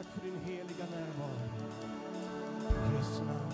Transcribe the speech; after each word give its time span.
tack 0.00 0.12
för 0.14 0.20
din 0.26 0.40
heliga 0.44 0.84
närvaro. 0.90 1.30
I 2.68 2.96
Jesu 2.96 3.24
namn. 3.24 3.52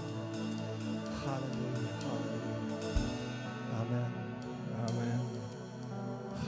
Halleluja, 1.25 1.89
halleluja. 2.03 2.79
Amen, 3.81 4.11
amen. 4.89 5.21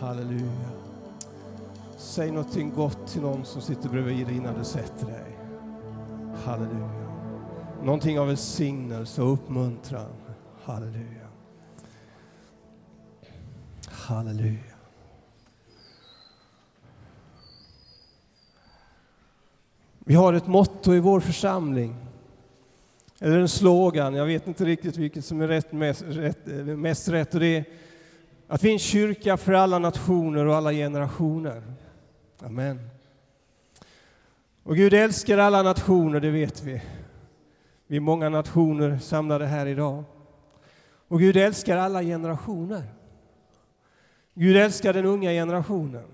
Halleluja. 0.00 0.70
Säg 1.96 2.30
någonting 2.30 2.70
gott 2.74 3.06
till 3.06 3.22
någon 3.22 3.44
som 3.44 3.62
sitter 3.62 3.88
bredvid 3.88 4.26
dig 4.26 4.36
innan 4.36 4.58
du 4.58 4.64
sätter 4.64 5.06
dig. 5.06 5.38
Halleluja. 6.44 6.90
Någonting 7.82 8.20
av 8.20 8.26
välsignelse 8.26 9.22
och 9.22 9.32
uppmuntran. 9.32 10.12
Halleluja. 10.64 11.28
Halleluja. 13.88 14.67
Vi 20.08 20.14
har 20.14 20.32
ett 20.32 20.46
motto 20.46 20.94
i 20.94 21.00
vår 21.00 21.20
församling, 21.20 21.96
eller 23.18 23.38
en 23.38 23.48
slogan, 23.48 24.14
jag 24.14 24.26
vet 24.26 24.46
inte 24.46 24.64
riktigt 24.64 24.96
vilket 24.96 25.24
som 25.24 25.40
är 25.40 25.48
rätt, 25.48 25.72
mest, 25.72 26.02
rätt, 26.08 26.46
mest 26.64 27.08
rätt, 27.08 27.34
och 27.34 27.40
det 27.40 27.56
är 27.56 27.64
att 28.46 28.64
vi 28.64 28.68
är 28.68 28.72
en 28.72 28.78
kyrka 28.78 29.36
för 29.36 29.52
alla 29.52 29.78
nationer 29.78 30.46
och 30.46 30.54
alla 30.54 30.72
generationer. 30.72 31.62
Amen. 32.40 32.90
Och 34.62 34.76
Gud 34.76 34.94
älskar 34.94 35.38
alla 35.38 35.62
nationer, 35.62 36.20
det 36.20 36.30
vet 36.30 36.62
vi. 36.62 36.82
Vi 37.86 37.96
är 37.96 38.00
många 38.00 38.28
nationer 38.28 38.98
samlade 38.98 39.46
här 39.46 39.66
idag. 39.66 40.04
Och 41.08 41.18
Gud 41.18 41.36
älskar 41.36 41.76
alla 41.76 42.02
generationer. 42.02 42.82
Gud 44.34 44.56
älskar 44.56 44.92
den 44.92 45.04
unga 45.04 45.30
generationen 45.30 46.04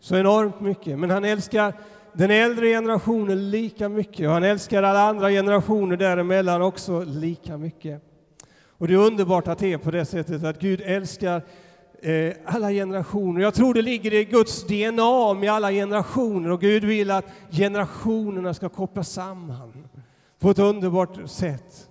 så 0.00 0.16
enormt 0.16 0.60
mycket, 0.60 0.98
men 0.98 1.10
han 1.10 1.24
älskar 1.24 1.74
den 2.12 2.30
äldre 2.30 2.66
generationen 2.66 3.50
lika 3.50 3.88
mycket 3.88 4.26
och 4.26 4.32
han 4.32 4.44
älskar 4.44 4.82
alla 4.82 5.00
andra 5.00 5.30
generationer 5.30 5.96
däremellan 5.96 6.62
också 6.62 7.04
lika 7.04 7.58
mycket. 7.58 8.02
Och 8.78 8.88
det 8.88 8.94
är 8.94 8.98
underbart 8.98 9.48
att 9.48 9.58
det 9.58 9.72
är 9.72 9.78
på 9.78 9.90
det 9.90 10.04
sättet 10.04 10.44
att 10.44 10.60
Gud 10.60 10.80
älskar 10.80 11.42
eh, 12.02 12.34
alla 12.44 12.70
generationer. 12.70 13.40
Jag 13.40 13.54
tror 13.54 13.74
det 13.74 13.82
ligger 13.82 14.14
i 14.14 14.24
Guds 14.24 14.66
DNA 14.66 15.34
med 15.34 15.52
alla 15.52 15.70
generationer 15.70 16.50
och 16.50 16.60
Gud 16.60 16.84
vill 16.84 17.10
att 17.10 17.24
generationerna 17.50 18.54
ska 18.54 18.68
kopplas 18.68 19.12
samman 19.12 19.88
på 20.38 20.50
ett 20.50 20.58
underbart 20.58 21.30
sätt. 21.30 21.88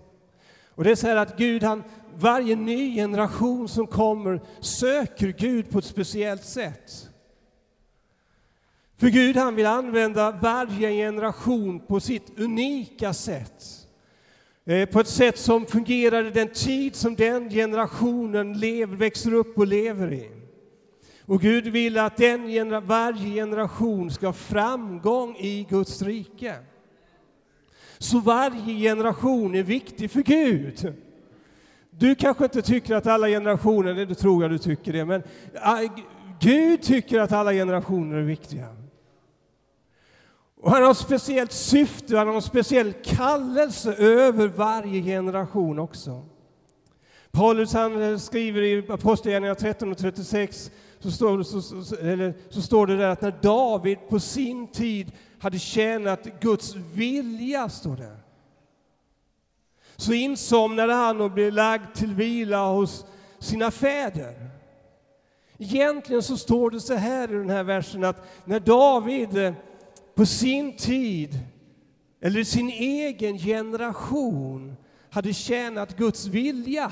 Och 0.76 0.84
det 0.84 0.92
är 0.92 0.96
så 0.96 1.08
här 1.08 1.16
att 1.16 1.38
Gud, 1.38 1.64
han, 1.64 1.84
varje 2.16 2.56
ny 2.56 2.96
generation 2.96 3.68
som 3.68 3.88
kommer 3.88 4.42
söker 4.60 5.28
Gud 5.28 5.70
på 5.70 5.80
ett 5.80 5.86
speciellt 5.86 6.44
sätt. 6.44 7.11
För 9.02 9.10
Gud 9.10 9.38
han 9.38 9.56
vill 9.56 9.66
använda 9.66 10.32
varje 10.32 10.92
generation 10.92 11.80
på 11.80 12.00
sitt 12.00 12.40
unika 12.40 13.14
sätt. 13.14 13.64
Eh, 14.66 14.90
på 14.90 15.00
ett 15.00 15.08
sätt 15.08 15.38
som 15.38 15.66
fungerar 15.66 16.26
i 16.26 16.30
den 16.30 16.48
tid 16.48 16.96
som 16.96 17.16
den 17.16 17.50
generationen 17.50 18.60
lever, 18.60 18.96
växer 18.96 19.34
upp 19.34 19.58
och 19.58 19.68
lever 19.68 20.14
i. 20.14 20.32
Och 21.26 21.42
Gud 21.42 21.68
vill 21.68 21.98
att 21.98 22.18
den, 22.18 22.88
varje 22.88 23.34
generation 23.34 24.12
ska 24.12 24.26
ha 24.26 24.34
framgång 24.34 25.36
i 25.36 25.68
Guds 25.70 26.02
rike. 26.02 26.56
Så 27.98 28.20
varje 28.20 28.90
generation 28.90 29.56
är 29.56 29.64
viktig 29.64 30.12
för 30.12 30.22
Gud. 30.22 30.94
Du 31.90 32.16
kanske 32.16 32.44
inte 32.44 32.62
tycker 32.62 32.96
att 32.96 33.08
alla 33.08 33.28
generationer, 33.28 33.94
det 34.06 34.16
tror 34.16 34.44
jag 34.44 34.52
du 34.52 34.58
tycker 34.58 34.94
det, 34.94 35.06
men 35.06 35.24
äh, 35.54 35.92
Gud 36.40 36.82
tycker 36.82 37.20
att 37.20 37.32
alla 37.32 37.54
generationer 37.54 38.18
är 38.18 38.24
viktiga. 38.24 38.81
Och 40.62 40.72
han 40.72 40.84
har 40.84 40.92
ett 40.92 40.98
speciellt 40.98 41.52
syfte, 41.52 42.18
han 42.18 42.28
har 42.28 42.36
en 42.36 42.42
speciell 42.42 42.94
kallelse 42.94 43.94
över 43.94 44.48
varje 44.48 45.02
generation 45.02 45.80
också. 45.80 46.26
Paulus 47.32 47.74
han 47.74 48.02
eh, 48.02 48.18
skriver 48.18 48.62
i 48.62 48.92
Apostlagärningarna 48.92 49.56
13 49.56 49.92
och 49.92 49.98
36 49.98 50.72
så 51.00 51.12
står, 51.12 51.44
så, 51.44 51.62
så, 51.62 51.96
eller, 51.96 52.34
så 52.50 52.62
står 52.62 52.88
det 52.88 52.98
där 52.98 53.10
att 53.10 53.22
när 53.22 53.38
David 53.42 53.98
på 54.10 54.20
sin 54.20 54.68
tid 54.68 55.12
hade 55.40 55.60
tjänat 55.60 56.28
Guds 56.40 56.76
vilja, 56.76 57.70
står 57.70 57.96
det, 57.96 58.18
så 59.96 60.14
insomnade 60.14 60.94
han 60.94 61.22
och 61.22 61.32
blev 61.32 61.54
lagd 61.54 61.96
till 61.96 62.14
vila 62.14 62.68
hos 62.68 63.06
sina 63.40 63.72
fäder. 63.72 64.50
Egentligen 65.58 66.24
så 66.24 66.38
står 66.38 66.72
det 66.72 66.80
så 66.80 66.94
här 66.94 67.32
i 67.32 67.36
den 67.36 67.50
här 67.50 67.64
versen 67.64 68.04
att 68.04 68.26
när 68.46 68.60
David 68.60 69.38
eh, 69.38 69.54
på 70.16 70.26
sin 70.26 70.78
tid, 70.78 71.40
eller 72.22 72.44
sin 72.44 72.70
egen 72.70 73.38
generation, 73.38 74.76
hade 75.10 75.34
tjänat 75.34 75.98
Guds 75.98 76.28
vilja. 76.28 76.92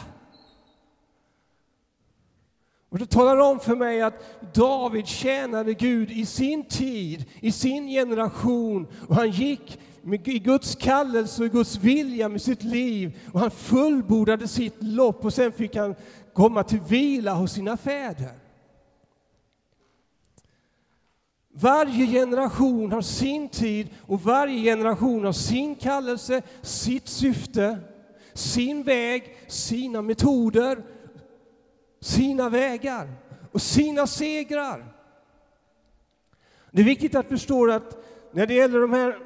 Och 2.89 2.99
det 2.99 3.05
talar 3.05 3.37
om 3.37 3.59
för 3.59 3.75
mig 3.75 4.01
att 4.01 4.53
David 4.53 5.07
tjänade 5.07 5.73
Gud 5.73 6.11
i 6.11 6.25
sin 6.25 6.63
tid, 6.63 7.25
i 7.39 7.51
sin 7.51 7.87
generation, 7.87 8.87
och 9.07 9.15
han 9.15 9.31
gick 9.31 9.79
med, 10.01 10.27
i 10.27 10.39
Guds 10.39 10.75
kallelse 10.75 11.41
och 11.41 11.47
i 11.47 11.49
Guds 11.49 11.77
vilja 11.77 12.29
med 12.29 12.41
sitt 12.41 12.63
liv, 12.63 13.19
och 13.33 13.39
han 13.39 13.51
fullbordade 13.51 14.47
sitt 14.47 14.75
lopp, 14.79 15.25
och 15.25 15.33
sen 15.33 15.51
fick 15.51 15.75
han 15.75 15.95
komma 16.33 16.63
till 16.63 16.79
vila 16.79 17.33
hos 17.33 17.51
sina 17.51 17.77
fäder. 17.77 18.48
Varje 21.61 22.07
generation 22.07 22.91
har 22.91 23.01
sin 23.01 23.49
tid 23.49 23.87
och 24.05 24.21
varje 24.21 24.63
generation 24.63 25.25
har 25.25 25.31
sin 25.31 25.75
kallelse, 25.75 26.41
sitt 26.61 27.07
syfte, 27.07 27.79
sin 28.33 28.83
väg, 28.83 29.37
sina 29.47 30.01
metoder, 30.01 30.83
sina 32.01 32.49
vägar 32.49 33.09
och 33.51 33.61
sina 33.61 34.07
segrar. 34.07 34.85
Det 36.71 36.81
är 36.81 36.85
viktigt 36.85 37.15
att 37.15 37.27
förstå 37.27 37.71
att 37.71 37.97
när 38.31 38.45
det 38.45 38.53
gäller 38.53 38.79
de 38.79 38.93
här, 38.93 39.17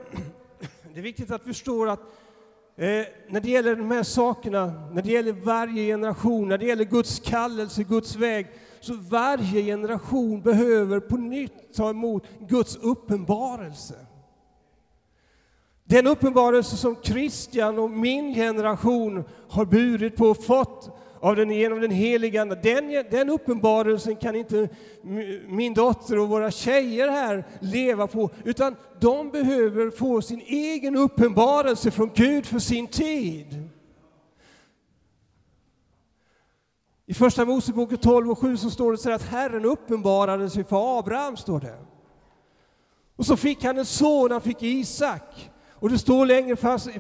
det 0.93 0.99
är 0.99 1.03
viktigt 1.03 1.31
att 1.31 1.43
förstå 1.43 1.89
att 1.89 1.99
eh, 2.75 3.05
när 3.29 3.39
det 3.39 3.49
gäller 3.49 3.75
de 3.75 3.91
här 3.91 4.03
sakerna, 4.03 4.89
när 4.91 5.01
det 5.01 5.11
gäller 5.11 5.33
varje 5.33 5.85
generation, 5.85 6.47
när 6.47 6.57
det 6.57 6.65
gäller 6.65 6.85
Guds 6.85 7.19
kallelse, 7.19 7.83
Guds 7.83 8.15
väg, 8.15 8.47
så 8.83 8.93
varje 9.09 9.63
generation 9.63 10.41
behöver 10.41 10.99
på 10.99 11.17
nytt 11.17 11.73
ta 11.75 11.89
emot 11.89 12.23
Guds 12.47 12.75
uppenbarelse. 12.75 13.95
Den 15.83 16.07
uppenbarelse 16.07 16.77
som 16.77 16.95
Kristian 16.95 17.79
och 17.79 17.89
min 17.91 18.33
generation 18.33 19.23
har 19.49 19.65
burit 19.65 20.15
på 20.15 20.25
och 20.25 20.43
fått 20.43 20.97
av 21.19 21.35
den, 21.35 21.51
genom 21.51 21.81
den 21.81 21.91
heliga 21.91 22.41
Ande, 22.41 22.55
den, 22.55 23.05
den 23.11 23.29
uppenbarelsen 23.29 24.15
kan 24.15 24.35
inte 24.35 24.69
min 25.47 25.73
dotter 25.73 26.19
och 26.19 26.29
våra 26.29 26.51
tjejer 26.51 27.07
här 27.07 27.45
leva 27.59 28.07
på, 28.07 28.29
utan 28.43 28.75
de 28.99 29.29
behöver 29.29 29.91
få 29.91 30.21
sin 30.21 30.41
egen 30.45 30.95
uppenbarelse 30.95 31.91
från 31.91 32.11
Gud 32.15 32.45
för 32.45 32.59
sin 32.59 32.87
tid. 32.87 33.69
I 37.05 37.13
Första 37.13 37.45
Moseboken 37.45 37.97
12 37.97 38.31
och 38.31 38.39
7 38.39 38.57
så 38.57 38.69
står 38.69 38.91
det 38.91 38.97
så 38.97 39.11
att 39.11 39.21
Herren 39.21 39.65
uppenbarade 39.65 40.49
sig 40.49 40.63
för 40.63 40.99
Abraham, 40.99 41.37
står 41.37 41.59
det. 41.59 41.77
Och 43.15 43.25
så 43.25 43.37
fick 43.37 43.63
han 43.63 43.77
en 43.77 43.85
son, 43.85 44.31
han 44.31 44.41
fick 44.41 44.63
Isak. 44.63 45.51
Och 45.69 45.89
det 45.89 45.97
står 45.97 46.25
längre 46.25 46.55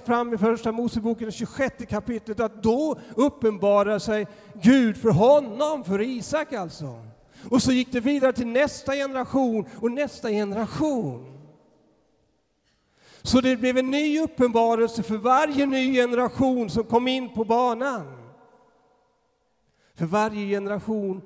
fram 0.05 0.33
i 0.33 0.37
Första 0.37 0.71
Moseboken, 0.71 1.31
26 1.31 1.85
kapitlet, 1.89 2.39
att 2.39 2.63
då 2.63 2.99
uppenbarade 3.15 3.99
sig 3.99 4.27
Gud 4.61 4.97
för 4.97 5.09
honom, 5.09 5.83
för 5.83 6.01
Isak 6.01 6.53
alltså. 6.53 6.99
Och 7.49 7.61
så 7.61 7.71
gick 7.71 7.91
det 7.91 7.99
vidare 7.99 8.33
till 8.33 8.47
nästa 8.47 8.93
generation 8.93 9.65
och 9.79 9.91
nästa 9.91 10.29
generation. 10.29 11.39
Så 13.21 13.41
det 13.41 13.57
blev 13.57 13.77
en 13.77 13.91
ny 13.91 14.19
uppenbarelse 14.19 15.03
för 15.03 15.17
varje 15.17 15.65
ny 15.65 15.93
generation 15.93 16.69
som 16.69 16.83
kom 16.83 17.07
in 17.07 17.33
på 17.33 17.43
banan. 17.43 18.22
För 19.95 20.05
varje 20.05 20.45
generation 20.47 21.21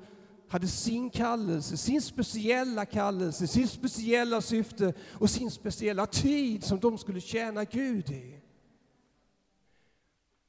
hade 0.48 0.66
sin 0.66 1.10
kallelse, 1.10 1.76
sin 1.76 2.02
speciella 2.02 2.84
kallelse, 2.84 3.46
sin 3.46 3.68
speciella 3.68 4.40
syfte 4.40 4.94
och 5.12 5.30
sin 5.30 5.50
speciella 5.50 6.06
tid 6.06 6.64
som 6.64 6.80
de 6.80 6.98
skulle 6.98 7.20
tjäna 7.20 7.64
Gud 7.64 8.10
i. 8.10 8.34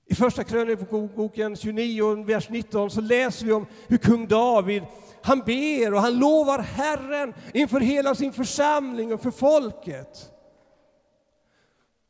I 0.05 0.15
Första 0.15 0.43
krönikboken 0.43 1.55
29, 1.55 2.23
vers 2.23 2.49
19, 2.49 2.89
så 2.89 3.01
läser 3.01 3.45
vi 3.45 3.51
om 3.51 3.65
hur 3.87 3.97
kung 3.97 4.27
David 4.27 4.83
han 5.21 5.39
ber 5.39 5.93
och 5.93 6.01
han 6.01 6.19
lovar 6.19 6.59
Herren 6.59 7.33
inför 7.53 7.79
hela 7.79 8.15
sin 8.15 8.33
församling 8.33 9.13
och 9.13 9.21
för 9.21 9.31
folket. 9.31 10.31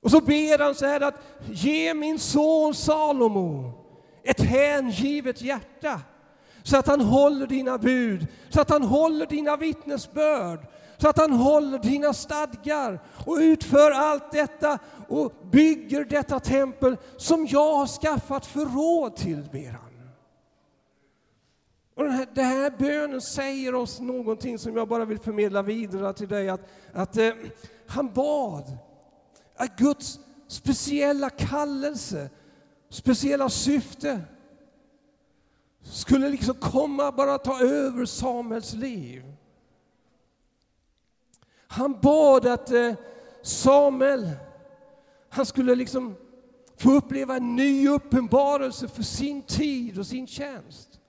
Och 0.01 0.11
så 0.11 0.21
ber 0.21 0.59
han 0.59 0.75
så 0.75 0.85
här 0.85 1.01
att 1.01 1.21
ge 1.51 1.93
min 1.93 2.19
son 2.19 2.75
Salomo 2.75 3.78
ett 4.29 4.41
hängivet 4.41 5.41
hjärta 5.41 6.01
så 6.63 6.77
att 6.77 6.87
han 6.87 7.01
håller 7.01 7.47
dina 7.47 7.77
bud, 7.77 8.27
så 8.49 8.61
att 8.61 8.69
han 8.69 8.83
håller 8.83 9.25
dina 9.25 9.57
vittnesbörd, 9.57 10.59
så 10.97 11.09
att 11.09 11.17
han 11.17 11.33
håller 11.33 11.79
dina 11.79 12.13
stadgar 12.13 12.99
och 13.25 13.35
utför 13.35 13.91
allt 13.91 14.31
detta 14.31 14.79
och 15.07 15.33
bygger 15.51 16.05
detta 16.05 16.39
tempel 16.39 16.97
som 17.17 17.47
jag 17.49 17.75
har 17.75 17.87
skaffat 17.87 18.45
förråd 18.45 19.15
till, 19.15 19.49
ber 19.51 19.71
han. 19.71 19.89
Och 21.95 22.03
den 22.03 22.13
här, 22.13 22.27
den 22.33 22.45
här 22.45 22.73
bönen 22.77 23.21
säger 23.21 23.75
oss 23.75 23.99
någonting 23.99 24.59
som 24.59 24.77
jag 24.77 24.87
bara 24.87 25.05
vill 25.05 25.19
förmedla 25.19 25.61
vidare 25.61 26.13
till 26.13 26.27
dig. 26.27 26.49
Att, 26.49 26.69
att 26.93 27.17
eh, 27.17 27.31
han 27.87 28.13
bad 28.13 28.77
att 29.55 29.77
Guds 29.77 30.19
speciella 30.47 31.29
kallelse, 31.29 32.29
speciella 32.89 33.49
syfte 33.49 34.21
skulle 35.81 36.29
liksom 36.29 36.55
komma 36.55 37.11
bara 37.11 37.37
ta 37.37 37.59
över 37.59 38.05
Samuels 38.05 38.73
liv. 38.73 39.33
Han 41.67 41.99
bad 42.01 42.45
att 42.45 42.71
eh, 42.71 42.93
Samuel, 43.41 44.29
han 45.29 45.45
skulle 45.45 45.75
liksom 45.75 46.15
få 46.77 46.91
uppleva 46.91 47.35
en 47.35 47.55
ny 47.55 47.89
uppenbarelse 47.89 48.87
för 48.87 49.03
sin 49.03 49.41
tid 49.41 49.99
och 49.99 50.07
sin 50.07 50.27
tjänst. 50.27 50.99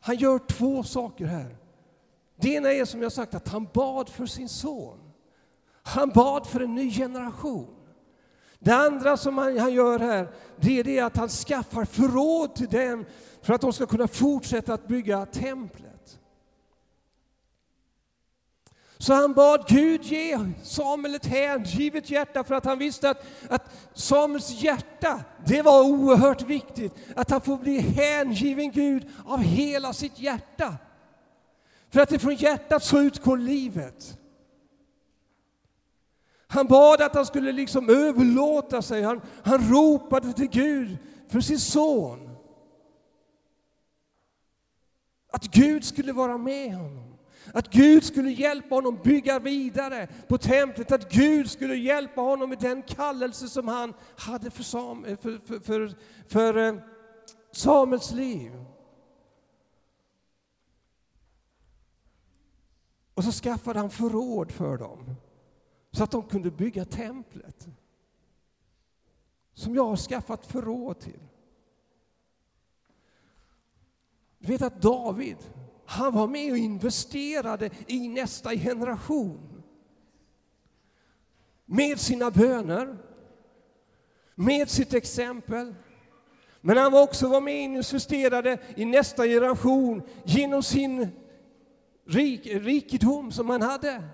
Han 0.00 0.16
gör 0.16 0.38
två 0.38 0.82
saker 0.82 1.26
här. 1.26 1.56
Det 2.36 2.48
ena 2.48 2.72
är 2.72 2.84
som 2.84 3.02
jag 3.02 3.12
sagt 3.12 3.34
att 3.34 3.48
han 3.48 3.68
bad 3.72 4.08
för 4.08 4.26
sin 4.26 4.48
son. 4.48 5.03
Han 5.84 6.08
bad 6.08 6.46
för 6.46 6.60
en 6.60 6.74
ny 6.74 6.90
generation. 6.90 7.74
Det 8.58 8.72
andra 8.74 9.16
som 9.16 9.38
han, 9.38 9.58
han 9.58 9.74
gör 9.74 9.98
här, 9.98 10.28
det 10.56 10.78
är 10.78 10.84
det 10.84 11.00
att 11.00 11.16
han 11.16 11.28
skaffar 11.28 11.84
förråd 11.84 12.54
till 12.54 12.68
dem 12.68 13.04
för 13.42 13.54
att 13.54 13.60
de 13.60 13.72
ska 13.72 13.86
kunna 13.86 14.08
fortsätta 14.08 14.74
att 14.74 14.88
bygga 14.88 15.26
templet. 15.26 16.18
Så 18.98 19.14
han 19.14 19.32
bad 19.32 19.64
Gud 19.68 20.04
ge 20.04 20.38
Samuel 20.62 21.14
ett 21.14 21.26
hängivet 21.26 22.10
hjärta 22.10 22.44
för 22.44 22.54
att 22.54 22.64
han 22.64 22.78
visste 22.78 23.10
att, 23.10 23.24
att 23.48 23.70
Samuels 23.94 24.50
hjärta, 24.50 25.20
det 25.46 25.62
var 25.62 25.82
oerhört 25.82 26.42
viktigt. 26.42 26.92
Att 27.16 27.30
han 27.30 27.40
får 27.40 27.56
bli 27.56 27.78
hängiven 27.78 28.70
Gud 28.70 29.08
av 29.24 29.38
hela 29.38 29.92
sitt 29.92 30.18
hjärta. 30.18 30.76
För 31.90 32.00
att 32.00 32.08
det 32.08 32.18
från 32.18 32.34
hjärtat 32.34 32.84
så 32.84 33.00
utgår 33.00 33.36
livet. 33.36 34.18
Han 36.46 36.66
bad 36.66 37.02
att 37.02 37.14
han 37.14 37.26
skulle 37.26 37.52
liksom 37.52 37.88
överlåta 37.88 38.82
sig. 38.82 39.02
Han, 39.02 39.20
han 39.42 39.70
ropade 39.70 40.32
till 40.32 40.50
Gud 40.50 40.98
för 41.28 41.40
sin 41.40 41.58
son. 41.58 42.30
Att 45.32 45.44
Gud 45.44 45.84
skulle 45.84 46.12
vara 46.12 46.38
med 46.38 46.74
honom. 46.74 47.14
Att 47.54 47.70
Gud 47.70 48.04
skulle 48.04 48.30
hjälpa 48.30 48.74
honom 48.74 49.00
bygga 49.04 49.38
vidare 49.38 50.08
på 50.28 50.38
templet. 50.38 50.92
Att 50.92 51.12
Gud 51.12 51.50
skulle 51.50 51.76
hjälpa 51.76 52.20
honom 52.20 52.48
med 52.50 52.58
den 52.58 52.82
kallelse 52.82 53.48
som 53.48 53.68
han 53.68 53.94
hade 54.16 54.50
för, 54.50 54.62
Sam, 54.62 55.04
för, 55.04 55.46
för, 55.46 55.60
för, 55.60 55.94
för 56.28 56.56
eh, 56.56 56.74
Samuels 57.52 58.12
liv. 58.12 58.52
Och 63.14 63.24
så 63.24 63.32
skaffade 63.32 63.78
han 63.78 63.90
förråd 63.90 64.52
för 64.52 64.78
dem 64.78 65.16
så 65.94 66.04
att 66.04 66.10
de 66.10 66.22
kunde 66.22 66.50
bygga 66.50 66.84
templet. 66.84 67.68
Som 69.52 69.74
jag 69.74 69.84
har 69.84 69.96
skaffat 69.96 70.46
förråd 70.46 71.00
till. 71.00 71.20
Du 74.38 74.52
vet 74.52 74.62
att 74.62 74.82
David, 74.82 75.36
han 75.86 76.14
var 76.14 76.26
med 76.26 76.52
och 76.52 76.58
investerade 76.58 77.70
i 77.86 78.08
nästa 78.08 78.50
generation. 78.50 79.62
Med 81.64 82.00
sina 82.00 82.30
böner, 82.30 82.98
med 84.34 84.70
sitt 84.70 84.94
exempel. 84.94 85.74
Men 86.60 86.76
han 86.76 86.92
var 86.92 87.02
också 87.02 87.28
var 87.28 87.40
med 87.40 87.54
och 87.54 87.64
investerade 87.64 88.58
i 88.76 88.84
nästa 88.84 89.24
generation 89.24 90.02
genom 90.24 90.62
sin 90.62 91.08
rik, 92.06 92.46
rikedom 92.46 93.32
som 93.32 93.50
han 93.50 93.62
hade. 93.62 94.08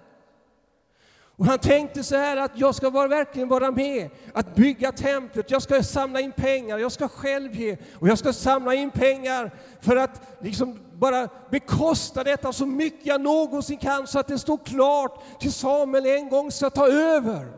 Och 1.41 1.47
han 1.47 1.59
tänkte 1.59 2.05
så 2.05 2.17
här 2.17 2.37
att 2.37 2.51
jag 2.55 2.75
ska 2.75 2.91
vara, 2.91 3.09
verkligen 3.09 3.49
vara 3.49 3.71
med 3.71 4.11
att 4.35 4.55
bygga 4.55 4.93
templet. 4.93 5.51
Jag 5.51 5.63
ska 5.63 5.83
samla 5.83 6.21
in 6.21 6.33
pengar, 6.33 6.79
jag 6.79 6.93
ska 6.93 7.09
själv 7.09 7.55
ge 7.55 7.77
och 7.95 8.09
jag 8.09 8.19
ska 8.19 8.33
samla 8.33 8.75
in 8.75 8.91
pengar 8.91 9.51
för 9.81 9.97
att 9.97 10.39
liksom 10.41 10.79
bara 10.93 11.29
bekosta 11.51 12.25
detta 12.25 12.53
så 12.53 12.67
mycket 12.67 13.07
jag 13.07 13.21
någonsin 13.21 13.79
kan 13.79 14.07
så 14.07 14.19
att 14.19 14.29
det 14.29 14.39
står 14.39 14.59
klart 14.65 15.41
till 15.41 15.53
Samuel 15.53 16.07
en 16.07 16.29
gång 16.29 16.51
ska 16.51 16.71
ta 16.71 16.89
över. 16.89 17.53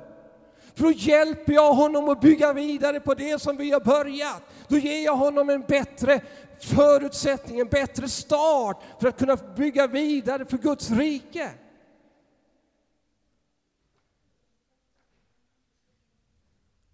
För 0.75 0.85
då 0.85 0.91
hjälper 0.91 1.53
jag 1.53 1.75
honom 1.75 2.09
att 2.09 2.21
bygga 2.21 2.53
vidare 2.53 3.01
på 3.01 3.15
det 3.15 3.43
som 3.43 3.57
vi 3.57 3.71
har 3.71 3.81
börjat. 3.81 4.43
Då 4.69 4.79
ger 4.79 5.05
jag 5.05 5.17
honom 5.17 5.51
en 5.51 5.61
bättre 5.61 6.21
förutsättning, 6.61 7.61
en 7.61 7.69
bättre 7.69 8.09
start 8.09 8.83
för 9.01 9.09
att 9.09 9.19
kunna 9.19 9.37
bygga 9.37 9.87
vidare 9.87 10.45
för 10.45 10.59
Guds 10.59 10.91
rike. 10.91 11.51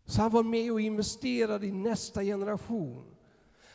Så 0.09 0.23
han 0.23 0.31
var 0.31 0.43
med 0.43 0.73
och 0.73 0.81
investerade 0.81 1.67
i 1.67 1.73
nästa 1.73 2.23
generation. 2.23 3.05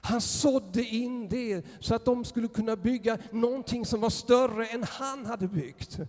Han 0.01 0.21
sådde 0.21 0.83
in 0.83 1.29
det 1.29 1.65
så 1.79 1.95
att 1.95 2.05
de 2.05 2.25
skulle 2.25 2.47
kunna 2.47 2.75
bygga 2.75 3.17
någonting 3.31 3.85
som 3.85 4.01
var 4.01 4.09
större 4.09 4.65
än 4.65 4.83
han 4.83 5.25
hade 5.25 5.47
byggt. 5.47 5.99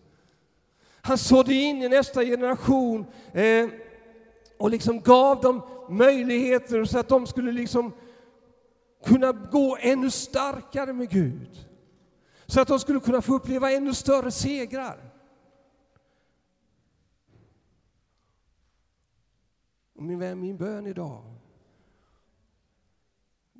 Han 1.00 1.18
sådde 1.18 1.54
in 1.54 1.82
i 1.82 1.88
nästa 1.88 2.24
generation 2.24 3.06
eh, 3.32 3.68
och 4.58 4.70
liksom 4.70 5.00
gav 5.00 5.40
dem 5.40 5.62
möjligheter 5.90 6.84
så 6.84 6.98
att 6.98 7.08
de 7.08 7.26
skulle 7.26 7.52
liksom 7.52 7.92
kunna 9.04 9.32
gå 9.32 9.76
ännu 9.80 10.10
starkare 10.10 10.92
med 10.92 11.10
Gud. 11.10 11.66
Så 12.46 12.60
att 12.60 12.68
de 12.68 12.80
skulle 12.80 13.00
kunna 13.00 13.22
få 13.22 13.34
uppleva 13.34 13.72
ännu 13.72 13.94
större 13.94 14.30
segrar. 14.30 15.13
Min 20.06 20.18
vän, 20.18 20.40
min 20.40 20.56
bön 20.56 20.86
idag 20.86 21.34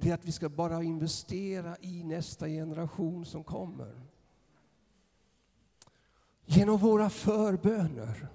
det 0.04 0.10
är 0.10 0.14
att 0.14 0.24
vi 0.24 0.32
ska 0.32 0.48
bara 0.48 0.82
investera 0.82 1.76
i 1.80 2.04
nästa 2.04 2.48
generation 2.48 3.24
som 3.26 3.44
kommer. 3.44 4.00
Genom 6.44 6.78
våra 6.78 7.10
förböner. 7.10 8.28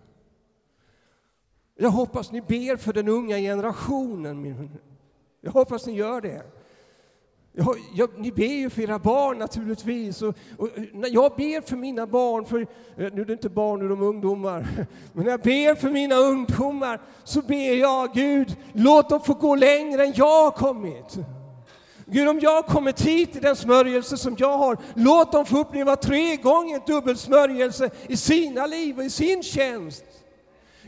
Jag 1.76 1.90
hoppas 1.90 2.32
ni 2.32 2.42
ber 2.42 2.78
för 2.78 2.94
den 2.94 3.08
unga 3.08 3.38
generationen. 3.38 4.70
Jag 5.42 5.52
hoppas 5.52 5.86
ni 5.86 5.94
gör 5.94 6.22
det. 6.22 6.44
Jag, 7.54 7.76
jag, 7.96 8.10
ni 8.18 8.32
ber 8.32 8.44
ju 8.46 8.70
för 8.70 8.82
era 8.82 9.00
barn 9.00 9.38
naturligtvis. 9.38 10.22
Och, 10.22 10.36
och, 10.58 10.70
när 10.94 11.10
jag 11.10 11.36
ber 11.36 11.62
för 11.62 11.76
mina 11.76 12.08
barn, 12.08 12.46
för, 12.46 12.62
eh, 12.62 12.68
nu 12.96 13.22
är 13.22 13.26
det 13.26 13.34
inte 13.34 13.50
barn, 13.50 13.80
nu 13.80 13.86
är 13.86 13.90
de 13.90 14.02
ungdomar. 14.02 14.68
Men 15.14 15.24
när 15.24 15.32
jag 15.32 15.42
ber 15.42 15.76
för 15.76 15.90
mina 15.90 16.16
ungdomar 16.16 17.02
så 17.24 17.42
ber 17.42 17.80
jag 17.80 18.14
Gud, 18.14 18.58
låt 18.74 19.10
dem 19.10 19.22
få 19.22 19.34
gå 19.34 19.56
längre 19.56 20.06
än 20.06 20.14
jag 20.16 20.44
har 20.44 20.52
kommit. 20.52 21.18
Gud, 22.06 22.28
om 22.28 22.40
jag 22.40 22.56
har 22.56 22.62
kommit 22.62 23.02
hit 23.02 23.36
i 23.36 23.40
den 23.40 23.56
smörjelse 23.56 24.18
som 24.18 24.36
jag 24.40 24.58
har, 24.58 24.78
låt 24.94 25.32
dem 25.32 25.46
få 25.46 25.60
uppleva 25.60 25.96
tre 25.96 26.36
gånger 26.36 26.82
dubbel 26.88 27.18
smörjelse 27.18 27.90
i 28.08 28.18
sina 28.18 28.66
liv 28.66 28.98
och 28.98 29.04
i 29.04 29.10
sin 29.10 29.44
tjänst. 29.44 30.04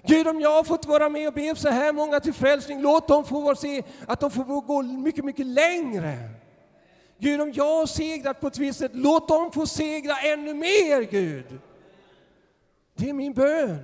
Gud, 0.07 0.27
om 0.27 0.41
jag 0.41 0.49
har 0.49 0.63
fått 0.63 0.85
vara 0.85 1.09
med 1.09 1.27
och 1.27 1.33
be 1.33 1.55
så 1.55 1.69
här 1.69 1.93
många 1.93 2.19
till 2.19 2.33
frälsning, 2.33 2.81
låt 2.81 3.07
dem 3.07 3.25
få 3.25 3.55
se 3.55 3.83
att 4.07 4.19
de 4.19 4.31
får 4.31 4.61
gå 4.61 4.81
mycket, 4.81 5.25
mycket 5.25 5.45
längre. 5.45 6.40
Gud, 7.21 7.41
om 7.41 7.51
jag 7.51 7.77
har 7.77 7.85
segrat 7.85 8.41
på 8.41 8.47
ett 8.47 8.57
visst 8.57 8.79
sätt, 8.79 8.91
låt 8.93 9.27
dem 9.27 9.51
få 9.51 9.65
segra 9.65 10.17
ännu 10.17 10.53
mer, 10.53 11.01
Gud. 11.01 11.59
Det 12.95 13.09
är 13.09 13.13
min 13.13 13.33
bön. 13.33 13.77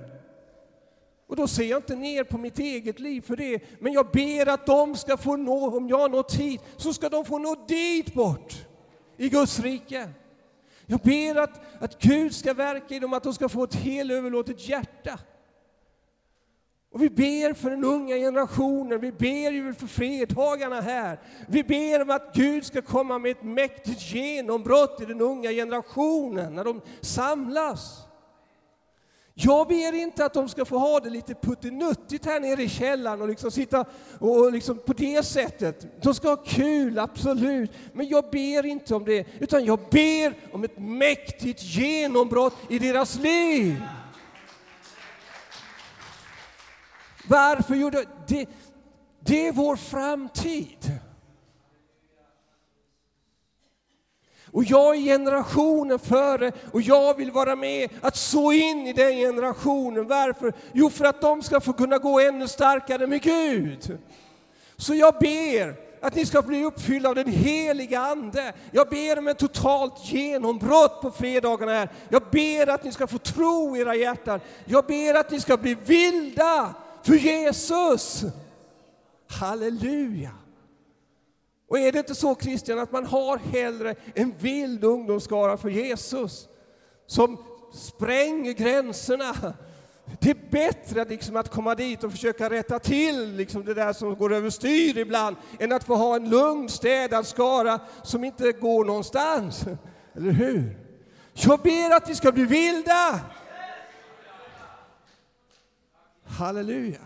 Och 1.26 1.36
då 1.36 1.48
ser 1.48 1.64
jag 1.64 1.78
inte 1.78 1.96
ner 1.96 2.24
på 2.24 2.38
mitt 2.38 2.58
eget 2.58 3.00
liv 3.00 3.20
för 3.20 3.36
det, 3.36 3.62
men 3.80 3.92
jag 3.92 4.10
ber 4.10 4.48
att 4.48 4.66
de 4.66 4.96
ska 4.96 5.16
få 5.16 5.36
nå, 5.36 5.76
om 5.76 5.88
jag 5.88 5.98
har 5.98 6.08
nått 6.08 6.34
hit, 6.34 6.60
så 6.76 6.92
ska 6.92 7.08
de 7.08 7.24
få 7.24 7.38
nå 7.38 7.54
dit 7.68 8.14
bort 8.14 8.66
i 9.16 9.28
Guds 9.28 9.60
rike. 9.60 10.08
Jag 10.86 11.00
ber 11.00 11.34
att, 11.34 11.82
att 11.82 11.98
Gud 12.02 12.34
ska 12.34 12.54
verka 12.54 12.94
i 12.94 12.98
dem, 12.98 13.12
att 13.12 13.22
de 13.22 13.34
ska 13.34 13.48
få 13.48 13.64
ett 13.64 13.74
helöverlåtet 13.74 14.68
hjärta. 14.68 15.18
Och 16.90 17.02
vi 17.02 17.10
ber 17.10 17.54
för 17.54 17.70
den 17.70 17.84
unga 17.84 18.16
generationen, 18.16 19.00
vi 19.00 19.12
ber 19.12 19.50
ju 19.50 19.74
för 19.74 19.86
fredagarna 19.86 20.80
här. 20.80 21.20
Vi 21.48 21.62
ber 21.64 22.02
om 22.02 22.10
att 22.10 22.34
Gud 22.34 22.64
ska 22.64 22.82
komma 22.82 23.18
med 23.18 23.30
ett 23.30 23.42
mäktigt 23.42 24.14
genombrott 24.14 25.00
i 25.00 25.04
den 25.04 25.20
unga 25.20 25.50
generationen 25.50 26.54
när 26.54 26.64
de 26.64 26.80
samlas. 27.00 28.08
Jag 29.40 29.68
ber 29.68 29.94
inte 29.94 30.24
att 30.24 30.34
de 30.34 30.48
ska 30.48 30.64
få 30.64 30.78
ha 30.78 31.00
det 31.00 31.10
lite 31.10 31.34
puttinuttigt 31.34 32.24
här 32.24 32.40
nere 32.40 32.62
i 32.62 32.68
källaren 32.68 33.22
och 33.22 33.28
liksom 33.28 33.50
sitta 33.50 33.84
och 34.18 34.52
liksom 34.52 34.78
på 34.78 34.92
det 34.92 35.22
sättet. 35.22 36.02
De 36.02 36.14
ska 36.14 36.28
ha 36.28 36.36
kul, 36.36 36.98
absolut. 36.98 37.70
Men 37.92 38.08
jag 38.08 38.30
ber 38.30 38.66
inte 38.66 38.94
om 38.94 39.04
det, 39.04 39.26
utan 39.38 39.64
jag 39.64 39.78
ber 39.90 40.34
om 40.52 40.64
ett 40.64 40.78
mäktigt 40.78 41.62
genombrott 41.62 42.54
i 42.68 42.78
deras 42.78 43.18
liv. 43.18 43.82
Varför 47.28 47.74
gjorde 47.74 48.04
det? 48.26 48.46
Det 49.20 49.48
är 49.48 49.52
vår 49.52 49.76
framtid. 49.76 50.98
Och 54.52 54.64
jag 54.64 54.96
är 54.96 55.00
generationen 55.00 55.98
före 55.98 56.52
och 56.72 56.82
jag 56.82 57.16
vill 57.16 57.30
vara 57.30 57.56
med 57.56 57.90
att 58.00 58.16
så 58.16 58.52
in 58.52 58.86
i 58.86 58.92
den 58.92 59.16
generationen. 59.16 60.06
Varför? 60.06 60.52
Jo, 60.72 60.90
för 60.90 61.04
att 61.04 61.20
de 61.20 61.42
ska 61.42 61.60
få 61.60 61.72
kunna 61.72 61.98
gå 61.98 62.20
ännu 62.20 62.48
starkare 62.48 63.06
med 63.06 63.22
Gud. 63.22 63.98
Så 64.76 64.94
jag 64.94 65.14
ber 65.20 65.76
att 66.00 66.14
ni 66.14 66.26
ska 66.26 66.42
bli 66.42 66.64
uppfyllda 66.64 67.08
av 67.08 67.14
den 67.14 67.32
heliga 67.32 68.00
Ande. 68.00 68.52
Jag 68.70 68.88
ber 68.88 69.18
om 69.18 69.28
ett 69.28 69.38
totalt 69.38 70.12
genombrott 70.12 71.00
på 71.00 71.10
fredagarna 71.10 71.72
här. 71.72 71.88
Jag 72.08 72.22
ber 72.30 72.68
att 72.68 72.84
ni 72.84 72.92
ska 72.92 73.06
få 73.06 73.18
tro 73.18 73.76
i 73.76 73.80
era 73.80 73.94
hjärtan. 73.94 74.40
Jag 74.64 74.86
ber 74.86 75.14
att 75.14 75.30
ni 75.30 75.40
ska 75.40 75.56
bli 75.56 75.74
vilda 75.74 76.74
för 77.08 77.14
Jesus. 77.14 78.24
Halleluja! 79.26 80.30
Och 81.68 81.78
är 81.78 81.92
det 81.92 81.98
inte 81.98 82.14
så 82.14 82.34
Christian 82.34 82.78
att 82.78 82.92
man 82.92 83.06
har 83.06 83.36
hellre 83.36 83.94
en 84.14 84.34
vild 84.38 84.84
ungdomsskara 84.84 85.56
för 85.56 85.68
Jesus 85.68 86.48
som 87.06 87.44
spränger 87.72 88.52
gränserna? 88.52 89.54
Det 90.20 90.30
är 90.30 90.50
bättre 90.50 91.04
liksom 91.04 91.36
att 91.36 91.50
komma 91.50 91.74
dit 91.74 92.04
och 92.04 92.12
försöka 92.12 92.50
rätta 92.50 92.78
till 92.78 93.36
liksom 93.36 93.64
det 93.64 93.74
där 93.74 93.92
som 93.92 94.14
går 94.14 94.32
överstyr 94.32 94.98
ibland 94.98 95.36
än 95.58 95.72
att 95.72 95.84
få 95.84 95.94
ha 95.94 96.16
en 96.16 96.30
lugn, 96.30 96.68
städad 96.68 97.26
skara 97.26 97.80
som 98.02 98.24
inte 98.24 98.52
går 98.52 98.84
någonstans. 98.84 99.64
Eller 100.14 100.30
hur? 100.30 100.78
Jag 101.32 101.60
ber 101.60 101.96
att 101.96 102.10
vi 102.10 102.14
ska 102.14 102.32
bli 102.32 102.44
vilda! 102.44 103.20
Halleluja! 106.28 107.00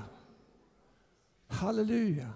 Halleluja! 1.47 2.29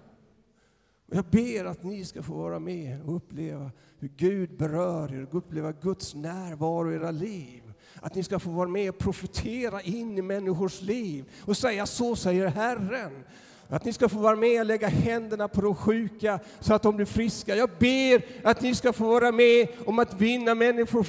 Jag 1.11 1.25
ber 1.25 1.65
att 1.65 1.83
ni 1.83 2.05
ska 2.05 2.23
få 2.23 2.33
vara 2.33 2.59
med 2.59 3.01
och 3.01 3.15
uppleva 3.15 3.71
hur 3.99 4.09
Gud 4.17 4.57
berör 4.57 5.13
er, 5.13 5.23
och 5.23 5.35
uppleva 5.35 5.71
Guds 5.71 6.15
närvaro 6.15 6.91
i 6.91 6.95
era 6.95 7.11
liv. 7.11 7.73
Att 8.01 8.15
ni 8.15 8.23
ska 8.23 8.39
få 8.39 8.49
vara 8.49 8.69
med 8.69 8.89
och 8.89 8.97
profetera 8.97 9.81
in 9.81 10.17
i 10.17 10.21
människors 10.21 10.81
liv 10.81 11.25
och 11.45 11.57
säga 11.57 11.85
så 11.85 12.15
säger 12.15 12.47
Herren. 12.47 13.23
Att 13.69 13.85
ni 13.85 13.93
ska 13.93 14.09
få 14.09 14.19
vara 14.19 14.35
med 14.35 14.59
och 14.59 14.65
lägga 14.65 14.87
händerna 14.87 15.47
på 15.47 15.61
de 15.61 15.75
sjuka 15.75 16.39
så 16.59 16.73
att 16.73 16.83
de 16.83 16.95
blir 16.95 17.05
friska. 17.05 17.55
Jag 17.55 17.69
ber 17.79 18.25
att 18.43 18.61
ni 18.61 18.75
ska 18.75 18.93
få 18.93 19.07
vara 19.07 19.31
med 19.31 19.67
om 19.85 19.99
att 19.99 20.13
vinna 20.13 20.55
människor 20.55 21.03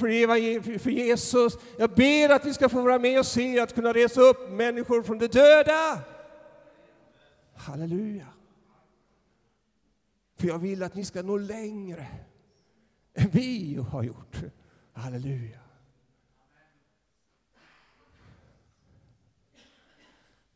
för 0.79 0.89
Jesus. 0.89 1.53
Jag 1.77 1.89
ber 1.89 2.29
att 2.29 2.45
ni 2.45 2.53
ska 2.53 2.69
få 2.69 2.81
vara 2.81 2.99
med 2.99 3.19
och 3.19 3.25
se 3.25 3.59
att 3.59 3.75
kunna 3.75 3.93
resa 3.93 4.21
upp 4.21 4.51
människor 4.51 5.03
från 5.03 5.17
de 5.17 5.27
döda. 5.27 6.01
Halleluja. 7.55 8.27
För 10.37 10.47
jag 10.47 10.59
vill 10.59 10.83
att 10.83 10.95
ni 10.95 11.05
ska 11.05 11.21
nå 11.21 11.37
längre 11.37 12.07
än 13.13 13.29
vi 13.29 13.79
har 13.91 14.03
gjort. 14.03 14.37
Halleluja. 14.93 15.59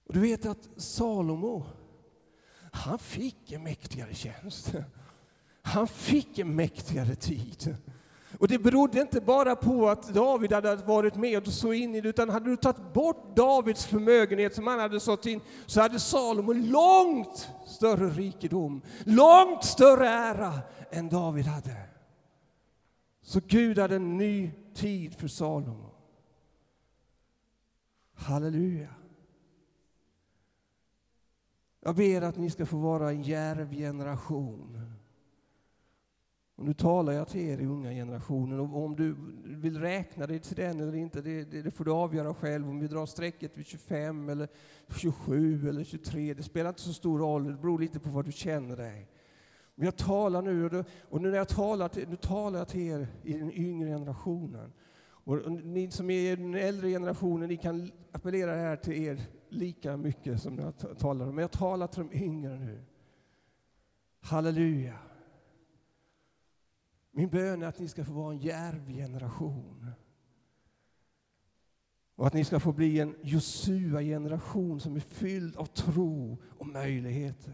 Och 0.05 0.13
du 0.13 0.19
vet 0.19 0.45
att 0.45 0.69
Salomo, 0.77 1.65
han 2.75 2.99
fick 2.99 3.51
en 3.51 3.63
mäktigare 3.63 4.13
tjänst. 4.13 4.73
Han 5.61 5.87
fick 5.87 6.39
en 6.39 6.55
mäktigare 6.55 7.15
tid. 7.15 7.75
Och 8.39 8.47
det 8.47 8.59
berodde 8.59 9.01
inte 9.01 9.21
bara 9.21 9.55
på 9.55 9.89
att 9.89 10.13
David 10.13 10.53
hade 10.53 10.75
varit 10.75 11.15
med 11.15 11.47
och 11.47 11.53
så 11.53 11.73
in 11.73 11.95
i 11.95 12.01
det, 12.01 12.09
utan 12.09 12.29
hade 12.29 12.49
du 12.49 12.57
tagit 12.57 12.93
bort 12.93 13.35
Davids 13.35 13.85
förmögenhet 13.85 14.55
som 14.55 14.67
han 14.67 14.79
hade 14.79 14.99
sått 14.99 15.25
in, 15.25 15.41
så 15.65 15.81
hade 15.81 15.99
Salomo 15.99 16.53
långt 16.53 17.49
större 17.65 18.09
rikedom, 18.09 18.81
långt 19.03 19.63
större 19.63 20.07
ära 20.07 20.59
än 20.91 21.09
David 21.09 21.45
hade. 21.45 21.77
Så 23.21 23.39
Gud 23.47 23.79
hade 23.79 23.95
en 23.95 24.17
ny 24.17 24.51
tid 24.73 25.15
för 25.15 25.27
Salomo. 25.27 25.93
Halleluja. 28.15 29.02
Jag 31.85 31.95
ber 31.95 32.21
att 32.21 32.37
ni 32.37 32.49
ska 32.49 32.65
få 32.65 32.77
vara 32.77 33.09
en 33.09 33.21
djärv 33.21 33.71
generation 33.71 34.93
och 36.55 36.65
nu 36.65 36.73
talar 36.73 37.13
jag 37.13 37.27
till 37.27 37.41
er 37.41 37.57
i 37.57 37.65
unga 37.65 37.91
generationen 37.91 38.59
och 38.59 38.83
om 38.83 38.95
du 38.95 39.15
vill 39.43 39.79
räkna 39.79 40.27
dig 40.27 40.39
till 40.39 40.55
den 40.55 40.79
eller 40.79 40.95
inte, 40.95 41.21
det, 41.21 41.43
det, 41.43 41.61
det, 41.61 41.71
får 41.71 41.85
du 41.85 41.91
avgöra 41.91 42.33
själv. 42.33 42.69
Om 42.69 42.79
vi 42.79 42.87
drar 42.87 43.05
strecket 43.05 43.57
vid 43.57 43.65
25 43.65 44.29
eller 44.29 44.47
27 44.95 45.69
eller 45.69 45.83
23, 45.83 46.33
det 46.33 46.43
spelar 46.43 46.69
inte 46.69 46.81
så 46.81 46.93
stor 46.93 47.19
roll, 47.19 47.43
det 47.43 47.53
beror 47.53 47.79
lite 47.79 47.99
på 47.99 48.09
vad 48.09 48.25
du 48.25 48.31
känner 48.31 48.77
dig. 48.77 49.09
Men 49.75 49.85
jag 49.85 49.95
talar 49.95 50.41
nu, 50.41 50.63
och, 50.63 50.69
det, 50.69 50.85
och 51.09 51.21
nu 51.21 51.29
när 51.29 51.37
jag 51.37 51.47
talar 51.47 51.87
till, 51.87 52.09
nu 52.09 52.15
talar 52.15 52.59
jag 52.59 52.67
till 52.67 52.81
er 52.81 53.07
i 53.23 53.33
den 53.33 53.51
yngre 53.53 53.89
generationen. 53.89 54.73
Och 55.05 55.51
ni 55.51 55.91
som 55.91 56.09
är 56.09 56.31
i 56.31 56.35
den 56.35 56.55
äldre 56.55 56.89
generationen, 56.89 57.49
ni 57.49 57.57
kan 57.57 57.91
appellera 58.11 58.51
det 58.51 58.61
här 58.61 58.75
till 58.75 59.03
er 59.03 59.21
lika 59.53 59.97
mycket 59.97 60.41
som 60.41 60.59
jag 60.59 60.97
talar 60.99 61.27
om. 61.27 61.35
Men 61.35 61.41
jag 61.41 61.51
talar 61.51 61.87
till 61.87 62.07
de 62.09 62.17
yngre 62.17 62.59
nu. 62.59 62.83
Halleluja. 64.19 64.97
Min 67.11 67.29
bön 67.29 67.63
är 67.63 67.67
att 67.67 67.79
ni 67.79 67.87
ska 67.87 68.05
få 68.05 68.13
vara 68.13 68.33
en 68.33 68.39
djärv 68.39 68.87
generation. 68.87 69.91
Och 72.15 72.27
att 72.27 72.33
ni 72.33 72.45
ska 72.45 72.59
få 72.59 72.71
bli 72.71 72.99
en 72.99 73.15
Josua-generation 73.21 74.79
som 74.79 74.95
är 74.95 74.99
fylld 74.99 75.57
av 75.57 75.65
tro 75.65 76.37
och 76.57 76.67
möjligheter. 76.67 77.53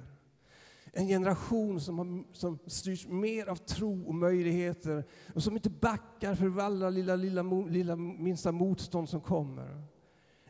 En 0.94 1.08
generation 1.08 1.82
som, 1.82 2.00
har, 2.00 2.34
som 2.34 2.60
styrs 2.68 3.08
mer 3.08 3.48
av 3.48 3.56
tro 3.56 4.08
och 4.08 4.16
möjligheter 4.16 5.04
och 5.34 5.44
som 5.44 5.56
inte 5.56 5.70
backar 5.70 6.36
för 6.36 6.60
alla 6.60 6.90
lilla, 6.90 7.16
lilla, 7.16 7.44
lilla 7.70 7.96
minsta 7.96 8.52
motstånd 8.52 9.10
som 9.10 9.22
kommer. 9.22 9.84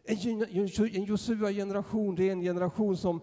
En, 0.10 1.06
Josua-generation, 1.06 2.16
det 2.16 2.28
är 2.28 2.32
en 2.32 2.42
generation 2.42 2.98
som 2.98 3.22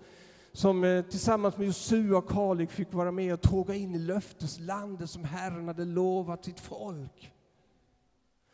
som 0.57 0.85
eh, 0.85 1.05
tillsammans 1.05 1.57
med 1.57 1.67
Josua 1.67 2.19
och 2.19 2.29
Kalix 2.29 2.75
fick 2.75 2.93
vara 2.93 3.13
med 3.13 3.35
och 3.35 3.41
tåga 3.41 3.75
in 3.75 3.95
i 3.95 3.99
löfteslandet 3.99 5.11
som 5.11 5.25
Herren 5.25 5.69
hade 5.69 5.85
lovat 5.85 6.45
sitt 6.45 6.61
folk. 6.61 7.33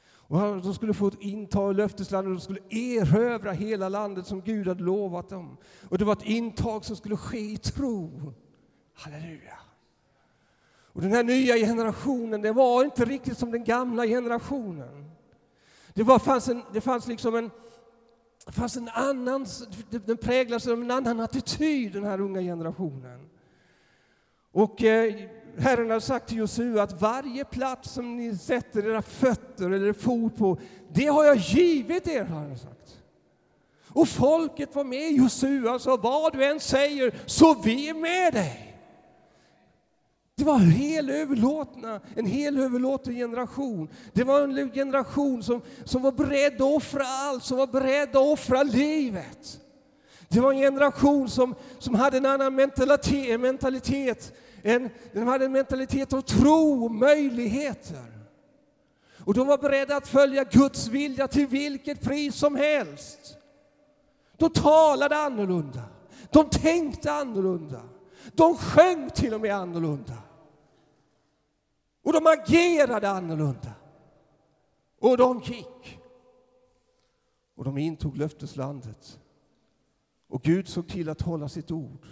Och 0.04 0.62
de 0.62 0.74
skulle 0.74 0.94
få 0.94 1.10
inta 1.20 1.72
löfteslandet 1.72 2.28
och 2.28 2.34
de 2.36 2.40
skulle 2.40 2.60
erövra 2.70 3.52
hela 3.52 3.88
landet 3.88 4.26
som 4.26 4.40
Gud 4.40 4.68
hade 4.68 4.82
lovat 4.82 5.28
dem. 5.28 5.56
Och 5.88 5.98
det 5.98 6.04
var 6.04 6.12
ett 6.12 6.26
intag 6.26 6.84
som 6.84 6.96
skulle 6.96 7.16
ske 7.16 7.38
i 7.38 7.56
tro. 7.56 8.32
Halleluja. 8.94 9.58
Och 10.92 11.02
den 11.02 11.12
här 11.12 11.22
nya 11.22 11.54
generationen, 11.54 12.42
det 12.42 12.52
var 12.52 12.84
inte 12.84 13.04
riktigt 13.04 13.38
som 13.38 13.50
den 13.50 13.64
gamla 13.64 14.06
generationen. 14.06 15.10
Det, 15.94 16.02
var, 16.02 16.18
fanns, 16.18 16.48
en, 16.48 16.62
det 16.72 16.80
fanns 16.80 17.06
liksom 17.06 17.34
en, 17.34 17.50
Fast 18.46 18.76
en 18.76 18.88
annan, 18.88 19.46
den 20.06 20.16
präglas 20.16 20.66
av 20.66 20.80
en 20.80 20.90
annan 20.90 21.20
attityd, 21.20 21.92
den 21.92 22.04
här 22.04 22.20
unga 22.20 22.40
generationen. 22.40 23.28
Och 24.52 24.82
eh, 24.82 25.14
Herren 25.58 25.90
har 25.90 26.00
sagt 26.00 26.28
till 26.28 26.38
Josua 26.38 26.82
att 26.82 27.00
varje 27.00 27.44
plats 27.44 27.90
som 27.90 28.16
ni 28.16 28.36
sätter 28.36 28.90
era 28.90 29.02
fötter 29.02 29.70
eller 29.70 29.92
fot 29.92 30.36
på, 30.36 30.58
det 30.92 31.06
har 31.06 31.24
jag 31.24 31.36
givit 31.36 32.08
er, 32.08 32.24
har 32.24 32.40
han 32.40 32.58
sagt. 32.58 32.98
Och 33.88 34.08
folket 34.08 34.74
var 34.74 34.84
med 34.84 35.12
Josua 35.12 35.74
och 35.74 35.80
sa, 35.80 35.96
vad 35.96 36.32
du 36.32 36.44
än 36.44 36.60
säger, 36.60 37.14
så 37.26 37.54
vi 37.54 37.88
är 37.88 37.94
med 37.94 38.32
dig. 38.32 38.71
Det 40.34 40.44
var 40.44 40.58
hel 40.58 41.10
överlåtna, 41.10 42.00
en 42.16 42.26
hel 42.26 42.58
överlåten 42.58 43.14
generation. 43.14 43.88
Det 44.12 44.24
var 44.24 44.40
en 44.40 44.70
generation 44.70 45.42
som, 45.42 45.62
som 45.84 46.02
var 46.02 46.12
beredd 46.12 46.54
att 46.54 46.76
offra 46.76 47.04
allt, 47.04 47.44
som 47.44 47.58
var 47.58 47.66
beredd 47.66 48.08
att 48.08 48.16
offra 48.16 48.62
livet. 48.62 49.60
Det 50.28 50.40
var 50.40 50.52
en 50.52 50.60
generation 50.60 51.28
som, 51.28 51.54
som 51.78 51.94
hade 51.94 52.16
en 52.16 52.26
annan 52.26 52.54
mentalitet, 52.54 53.40
mentalitet 53.40 54.32
en, 54.62 54.90
den 55.12 55.28
hade 55.28 55.44
en 55.44 55.52
mentalitet 55.52 56.12
av 56.12 56.20
tro 56.20 56.84
och 56.84 56.90
möjligheter. 56.90 58.04
Och 59.24 59.34
de 59.34 59.46
var 59.46 59.58
beredda 59.58 59.96
att 59.96 60.08
följa 60.08 60.44
Guds 60.44 60.88
vilja 60.88 61.28
till 61.28 61.46
vilket 61.46 62.00
pris 62.00 62.34
som 62.34 62.56
helst. 62.56 63.36
De 64.36 64.50
talade 64.50 65.16
annorlunda, 65.16 65.82
de 66.30 66.48
tänkte 66.48 67.12
annorlunda. 67.12 67.80
De 68.34 68.56
sjöng 68.56 69.10
till 69.10 69.34
och 69.34 69.40
med 69.40 69.54
annorlunda. 69.54 70.21
Och 72.12 72.22
de 72.22 72.26
agerade 72.26 73.10
annorlunda. 73.10 73.74
Och 74.98 75.16
de 75.16 75.40
gick. 75.40 75.98
och 77.54 77.64
de 77.64 77.78
intog 77.78 78.16
löfteslandet. 78.16 79.20
Och 80.28 80.42
Gud 80.42 80.68
såg 80.68 80.88
till 80.88 81.08
att 81.08 81.20
hålla 81.20 81.48
sitt 81.48 81.70
ord. 81.70 82.06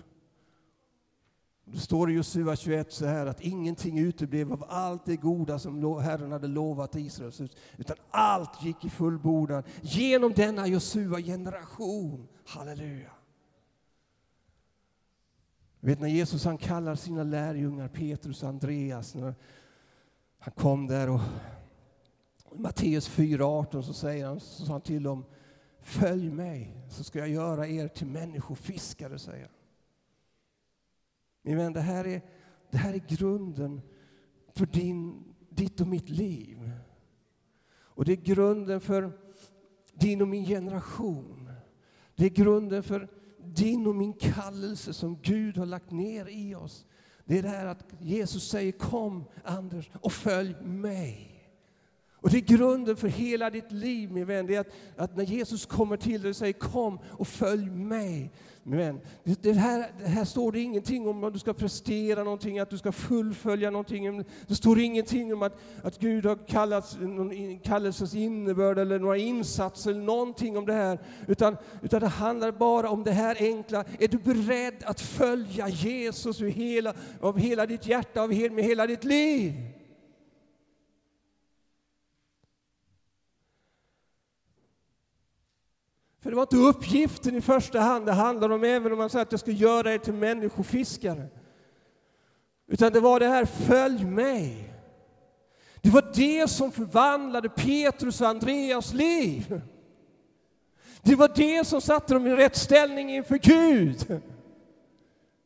Det 1.64 1.78
står 1.78 2.11
i 2.11 2.14
Josua 2.14 2.57
21 2.57 2.92
så 2.92 3.07
här 3.07 3.26
att 3.26 3.40
ingenting 3.40 3.99
uteblev 3.99 4.52
av 4.52 4.64
allt 4.69 5.04
det 5.04 5.16
goda 5.16 5.59
som 5.59 6.00
Herren 6.00 6.33
hade 6.33 6.47
lovat 6.47 6.97
Israels 6.97 7.40
hus, 7.40 7.57
utan 7.76 7.97
allt 8.11 8.62
gick 8.62 8.85
i 8.85 8.90
fullbordan 8.90 9.62
genom 9.83 10.33
denna 10.33 10.66
Josua 10.66 11.21
generation. 11.21 12.28
Halleluja! 12.45 13.11
Vet 15.80 16.00
när 16.00 16.09
Jesus 16.09 16.45
han 16.45 16.59
kallar 16.59 16.95
sina 16.95 17.23
lärjungar 17.23 17.88
Petrus 17.88 18.42
och 18.42 18.49
Andreas, 18.49 19.14
när 19.14 19.35
han 20.40 20.52
kom 20.56 20.87
där 20.87 21.11
och 21.11 21.20
i 22.54 22.59
Matteus 22.59 23.11
4.18 23.11 23.82
så 23.82 23.92
säger 23.92 24.26
han, 24.26 24.40
så 24.40 24.66
sa 24.66 24.73
han 24.73 24.80
till 24.80 25.02
dem, 25.02 25.25
följ 25.80 26.30
mig 26.30 26.76
så 26.88 27.04
ska 27.04 27.18
jag 27.18 27.28
göra 27.28 27.68
er 27.68 27.88
till 27.88 28.06
människofiskare, 28.06 29.18
säger 29.18 29.44
han. 29.44 29.54
Min 31.42 31.56
vän, 31.56 31.73
det 31.73 31.80
här 31.80 32.06
är, 32.06 32.23
det 32.70 32.78
här 32.78 32.94
är 32.94 33.16
grunden 33.16 33.80
för 34.54 34.66
din, 34.66 35.25
ditt 35.49 35.80
och 35.80 35.87
mitt 35.87 36.09
liv. 36.09 36.70
Och 37.73 38.04
det 38.04 38.12
är 38.12 38.16
grunden 38.16 38.80
för 38.80 39.12
din 39.94 40.23
och 40.23 40.28
min 40.28 40.44
generation. 40.44 41.50
Det 42.14 42.25
är 42.25 42.30
grunden 42.30 42.82
för 42.82 43.09
din 43.38 43.87
och 43.87 43.97
min 43.97 44.12
kallelse 44.12 44.92
som 44.92 45.18
Gud 45.23 45.56
har 45.56 45.66
lagt 45.66 45.90
ner 45.90 46.28
i 46.28 46.54
oss. 46.54 46.87
Det 47.31 47.39
är 47.39 47.43
det 47.43 47.49
här 47.49 47.67
att 47.67 47.85
Jesus 48.01 48.49
säger 48.49 48.73
kom 48.73 49.25
Anders 49.45 49.91
och 50.01 50.13
följ 50.13 50.55
mig. 50.63 51.39
Och 52.21 52.31
det 52.31 52.37
är 52.37 52.57
grunden 52.57 52.97
för 52.97 53.09
hela 53.09 53.50
ditt 53.50 53.73
liv 53.73 54.12
min 54.12 54.27
vän. 54.27 54.47
Det 54.47 54.55
är 54.55 54.61
att, 54.61 54.73
att 54.97 55.17
när 55.17 55.25
Jesus 55.25 55.67
kommer 55.67 55.97
till 55.97 56.23
dig 56.23 56.29
och 56.29 56.37
säger 56.37 56.53
kom 56.53 56.99
och 57.05 57.29
följ 57.29 57.71
mig. 57.71 58.31
Min 58.62 58.79
vän. 58.79 59.00
Det, 59.25 59.43
det, 59.43 59.53
här, 59.53 59.91
det 60.00 60.09
här 60.09 60.25
står 60.25 60.53
det 60.53 60.61
ingenting 60.61 61.09
om 61.09 61.25
att 61.25 61.33
du 61.33 61.39
ska 61.39 61.53
prestera 61.53 62.25
någonting, 62.25 62.59
att 62.59 62.71
du 62.71 62.79
ska 62.79 62.93
fullfölja 62.93 63.71
någonting. 63.71 64.25
Det 64.47 64.55
står 64.55 64.81
ingenting 64.81 65.35
om 65.35 65.43
att, 65.43 65.61
att 65.83 65.99
Gud 65.99 66.27
har 66.27 66.47
kallat 66.47 66.99
någon 67.00 67.59
kallelsens 67.59 68.15
innebörd 68.15 68.79
eller 68.79 68.99
några 68.99 69.17
insatser 69.17 69.91
eller 69.91 70.03
någonting 70.03 70.59
om 70.59 70.67
det 70.67 70.73
här. 70.73 70.99
Utan, 71.27 71.57
utan 71.83 72.00
det 72.00 72.09
handlar 72.09 72.53
bara 72.53 72.91
om 72.91 73.05
det 73.05 73.12
här 73.12 73.37
enkla. 73.41 73.85
Är 73.99 74.09
du 74.09 74.19
beredd 74.19 74.85
att 74.85 75.00
följa 75.00 75.69
Jesus 75.69 76.41
av 76.41 76.49
hela, 76.49 76.95
av 77.21 77.39
hela 77.39 77.67
ditt 77.67 77.87
hjärta, 77.87 78.23
av 78.23 78.29
med 78.29 78.65
hela 78.65 78.87
ditt 78.87 79.05
liv? 79.05 79.80
För 86.31 86.33
det 86.33 86.37
var 86.37 86.43
inte 86.43 86.79
uppgiften 86.79 87.37
i 87.37 87.41
första 87.41 87.81
hand 87.81 88.07
det 88.07 88.13
handlade 88.13 88.55
om, 88.55 88.65
även 88.65 88.93
om 88.93 88.99
man 88.99 89.11
säger 89.11 89.23
att 89.23 89.33
jag 89.33 89.41
ska 89.41 89.51
göra 89.51 89.95
er 89.95 89.99
till 89.99 90.15
människofiskare. 90.15 91.27
Utan 92.67 92.93
det 92.93 93.01
var 93.01 93.21
det 93.21 93.29
här, 93.29 93.45
följ 93.45 94.05
mig. 94.05 94.75
Det 95.81 95.91
var 95.91 96.13
det 96.15 96.51
som 96.51 96.73
förvandlade 96.73 97.49
Petrus 97.49 98.21
och 98.21 98.29
Andreas 98.29 98.93
liv. 98.93 99.61
Det 101.03 101.15
var 101.15 101.33
det 101.35 101.67
som 101.67 101.81
satte 101.81 102.15
dem 102.15 102.27
i 102.27 102.37
rätt 102.37 102.57
ställning 102.57 103.11
inför 103.11 103.39
Gud. 103.39 104.21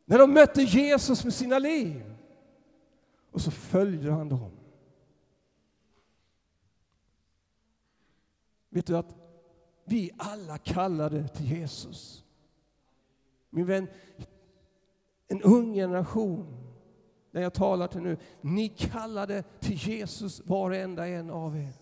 När 0.05 0.19
de 0.19 0.33
mötte 0.33 0.63
Jesus 0.63 1.25
med 1.25 1.35
sina 1.35 1.59
liv. 1.59 2.15
Och 3.31 3.41
så 3.41 3.51
följde 3.51 4.13
han 4.13 4.29
dem. 4.29 4.51
Vet 8.69 8.87
du 8.87 8.97
att 8.97 9.24
vi 9.85 10.11
alla 10.17 10.59
kallade 10.59 11.29
till 11.29 11.53
Jesus. 11.53 12.25
Min 13.51 13.67
vän, 13.67 13.89
en 15.29 15.43
ung 15.43 15.75
generation, 15.75 16.57
när 17.31 17.43
jag 17.43 17.55
talar 17.55 17.87
till 17.87 18.01
nu, 18.01 18.17
ni 18.41 18.69
kallade 18.69 19.43
till 19.61 19.77
Jesus 19.77 20.43
varenda 20.45 21.09
en 21.09 21.31
av 21.31 21.57
er. 21.57 21.73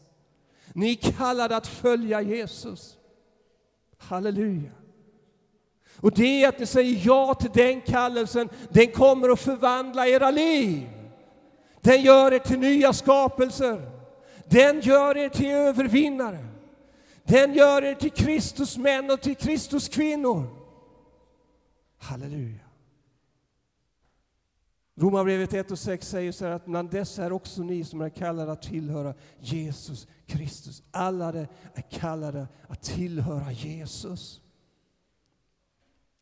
Ni 0.73 0.95
kallade 0.95 1.57
att 1.57 1.67
följa 1.67 2.21
Jesus. 2.21 2.99
Halleluja. 3.99 4.71
Och 5.97 6.12
det 6.12 6.45
att 6.45 6.59
ni 6.59 6.67
säger 6.67 7.07
ja 7.07 7.35
till 7.35 7.51
den 7.55 7.81
kallelsen, 7.81 8.49
den 8.71 8.93
kommer 8.93 9.29
att 9.29 9.41
förvandla 9.41 10.07
era 10.07 10.31
liv. 10.31 10.88
Den 11.81 12.03
gör 12.03 12.33
er 12.33 12.38
till 12.38 12.59
nya 12.59 12.93
skapelser. 12.93 13.91
Den 14.49 14.81
gör 14.81 15.17
er 15.17 15.29
till 15.29 15.51
övervinnare. 15.51 16.52
Den 17.25 17.55
gör 17.55 17.83
er 17.85 17.95
till 17.95 18.11
Kristus 18.11 18.79
män 18.79 19.11
och 19.11 19.21
till 19.21 19.37
Kristus 19.37 19.89
kvinnor. 19.89 20.47
Halleluja. 21.99 22.59
Romarbrevet 24.95 25.55
1 25.55 25.71
och 25.71 25.79
6 25.79 26.09
säger 26.09 26.33
så 26.33 26.45
här 26.45 26.53
att 26.53 26.67
bland 26.67 26.91
dessa 26.91 27.25
är 27.25 27.33
också 27.33 27.63
ni 27.63 27.85
som 27.85 28.01
är 28.01 28.09
kallade 28.09 28.53
att 28.53 28.63
tillhöra 28.63 29.15
Jesus 29.39 30.09
Kristus. 30.27 30.83
Alla 30.91 31.29
är 31.75 31.91
kallade 31.91 32.49
att 32.69 32.83
tillhöra 32.83 33.53
Jesus. 33.53 34.41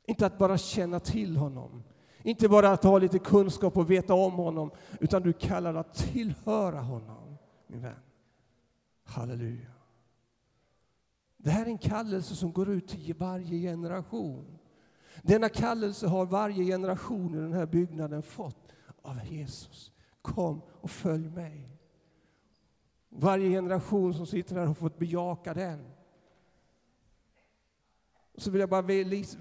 Inte 0.07 0.27
att 0.27 0.39
bara 0.39 0.59
känna 0.59 1.01
till 1.01 1.37
honom, 1.37 1.83
inte 2.23 2.49
bara 2.49 2.71
att 2.71 2.85
ha 2.85 2.99
lite 2.99 3.19
kunskap 3.19 3.77
och 3.77 3.91
veta 3.91 4.15
om 4.15 4.33
honom, 4.33 4.71
utan 5.01 5.23
du 5.23 5.29
är 5.29 5.33
kallad 5.33 5.77
att 5.77 5.95
tillhöra 5.95 6.81
honom, 6.81 7.37
min 7.67 7.83
vän. 7.83 8.01
Halleluja. 9.05 9.80
Det 11.43 11.51
här 11.51 11.63
är 11.63 11.71
en 11.71 11.79
kallelse 11.79 12.37
som 12.37 12.53
går 12.53 12.71
ut 12.71 12.89
till 12.89 13.15
varje 13.15 13.59
generation. 13.59 14.59
Denna 15.23 15.49
kallelse 15.49 16.07
har 16.07 16.27
varje 16.27 16.65
generation 16.65 17.35
i 17.35 17.39
den 17.39 17.53
här 17.53 17.67
byggnaden 17.67 18.23
fått 18.23 18.73
av 19.03 19.27
Jesus. 19.31 19.93
Kom 20.23 20.63
och 20.71 20.91
följ 20.91 21.29
mig. 21.29 21.77
Varje 23.09 23.51
generation 23.51 24.15
som 24.15 24.27
sitter 24.27 24.57
här 24.57 24.67
har 24.67 24.75
fått 24.75 24.99
bejaka 24.99 25.55
den. 25.55 25.91
Så 28.35 28.51
vill 28.51 28.61
jag 28.61 28.71
bara 28.71 28.83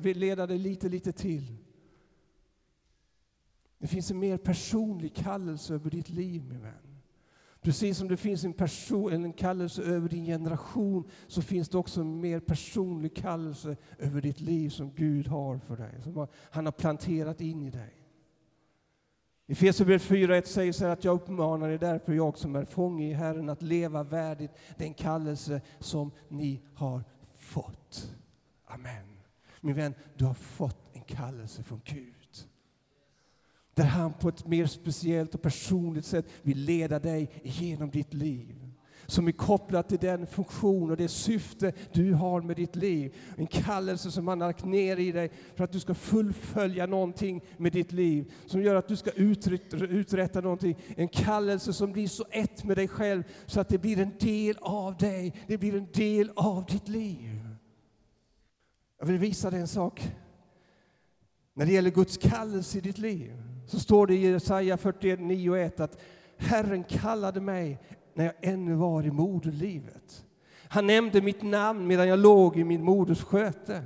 leda 0.01 0.47
dig 0.47 0.57
lite, 0.57 0.89
lite 0.89 1.11
till. 1.11 1.57
Det 3.77 3.87
finns 3.87 4.11
en 4.11 4.19
mer 4.19 4.37
personlig 4.37 5.15
kallelse 5.15 5.73
över 5.73 5.89
ditt 5.89 6.09
liv, 6.09 6.43
min 6.43 6.61
vän. 6.61 6.88
Precis 7.61 7.97
som 7.97 8.07
det 8.07 8.17
finns 8.17 8.43
en, 8.43 8.53
person, 8.53 9.13
en 9.13 9.33
kallelse 9.33 9.83
över 9.83 10.09
din 10.09 10.25
generation 10.25 11.09
så 11.27 11.41
finns 11.41 11.69
det 11.69 11.77
också 11.77 12.01
en 12.01 12.21
mer 12.21 12.39
personlig 12.39 13.15
kallelse 13.15 13.77
över 13.97 14.21
ditt 14.21 14.39
liv 14.39 14.69
som 14.69 14.91
Gud 14.95 15.27
har 15.27 15.57
för 15.57 15.77
dig, 15.77 16.01
som 16.03 16.27
han 16.51 16.65
har 16.65 16.71
planterat 16.71 17.41
in 17.41 17.67
i 17.67 17.69
dig. 17.69 17.93
I 19.47 19.51
Efesierbrevet 19.51 20.01
4.1 20.01 20.45
säger 20.45 20.73
så 20.73 20.85
här 20.85 20.93
att 20.93 21.03
jag 21.03 21.15
uppmanar 21.15 21.69
er 21.69 21.77
därför, 21.77 22.13
jag 22.13 22.37
som 22.37 22.55
är 22.55 22.65
fånge 22.65 23.09
i 23.09 23.13
Herren, 23.13 23.49
att 23.49 23.61
leva 23.61 24.03
värdigt 24.03 24.51
den 24.77 24.93
kallelse 24.93 25.61
som 25.79 26.11
ni 26.27 26.61
har 26.73 27.03
fått. 27.37 28.15
Amen. 28.65 29.05
Min 29.61 29.75
vän, 29.75 29.93
du 30.15 30.25
har 30.25 30.33
fått 30.33 30.77
en 30.93 31.01
kallelse 31.01 31.63
från 31.63 31.81
Gud 31.85 32.18
där 33.73 33.83
han 33.83 34.13
på 34.13 34.29
ett 34.29 34.47
mer 34.47 34.65
speciellt 34.65 35.35
och 35.35 35.41
personligt 35.41 36.05
sätt 36.05 36.25
vill 36.41 36.57
leda 36.57 36.99
dig 36.99 37.29
genom 37.43 37.89
ditt 37.89 38.13
liv 38.13 38.69
som 39.09 39.27
är 39.27 39.31
kopplat 39.31 39.89
till 39.89 39.97
den 39.97 40.27
funktion 40.27 40.91
och 40.91 40.97
det 40.97 41.07
syfte 41.07 41.73
du 41.93 42.13
har 42.13 42.41
med 42.41 42.55
ditt 42.55 42.75
liv. 42.75 43.15
En 43.37 43.47
kallelse 43.47 44.11
som 44.11 44.27
han 44.27 44.41
har 44.41 44.47
lagt 44.47 44.65
ner 44.65 44.97
i 44.97 45.11
dig 45.11 45.31
för 45.55 45.63
att 45.63 45.71
du 45.71 45.79
ska 45.79 45.93
fullfölja 45.93 46.85
någonting 46.85 47.41
med 47.57 47.71
ditt 47.71 47.91
liv, 47.91 48.31
som 48.45 48.61
gör 48.61 48.75
att 48.75 48.87
du 48.87 48.95
ska 48.95 49.11
uträtta 49.11 50.41
någonting. 50.41 50.77
En 50.95 51.07
kallelse 51.07 51.73
som 51.73 51.91
blir 51.91 52.07
så 52.07 52.25
ett 52.31 52.63
med 52.63 52.77
dig 52.77 52.87
själv 52.87 53.23
så 53.45 53.59
att 53.59 53.69
det 53.69 53.77
blir 53.77 53.99
en 53.99 54.17
del 54.19 54.57
av 54.61 54.97
dig, 54.97 55.33
det 55.47 55.57
blir 55.57 55.75
en 55.75 55.87
del 55.93 56.31
av 56.35 56.65
ditt 56.65 56.87
liv. 56.87 57.39
Jag 58.99 59.05
vill 59.05 59.17
visa 59.17 59.49
dig 59.49 59.59
en 59.59 59.67
sak 59.67 60.11
när 61.53 61.65
det 61.65 61.73
gäller 61.73 61.91
Guds 61.91 62.17
kallelse 62.17 62.77
i 62.77 62.81
ditt 62.81 62.97
liv 62.97 63.48
så 63.69 63.79
står 63.79 64.07
det 64.07 64.13
i 64.13 64.31
Jesaja 64.31 64.75
49.1 64.75 65.83
att 65.83 65.97
Herren 66.37 66.83
kallade 66.83 67.41
mig 67.41 67.79
när 68.13 68.25
jag 68.25 68.33
ännu 68.41 68.75
var 68.75 69.05
i 69.05 69.11
moderlivet. 69.11 70.25
Han 70.67 70.87
nämnde 70.87 71.21
mitt 71.21 71.41
namn 71.41 71.87
medan 71.87 72.07
jag 72.07 72.19
låg 72.19 72.57
i 72.57 72.63
min 72.63 72.83
moders 72.83 73.23
sköte. 73.23 73.83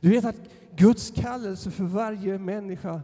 Du 0.00 0.10
vet 0.10 0.24
att 0.24 0.40
Guds 0.76 1.10
kallelse 1.10 1.70
för 1.70 1.84
varje 1.84 2.38
människa 2.38 3.00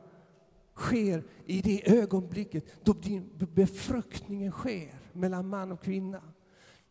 sker 0.74 1.24
i 1.46 1.60
det 1.60 1.98
ögonblicket 1.98 2.64
då 2.84 2.94
befruktningen 3.38 4.52
sker 4.52 4.94
mellan 5.12 5.48
man 5.48 5.72
och 5.72 5.82
kvinna 5.82 6.20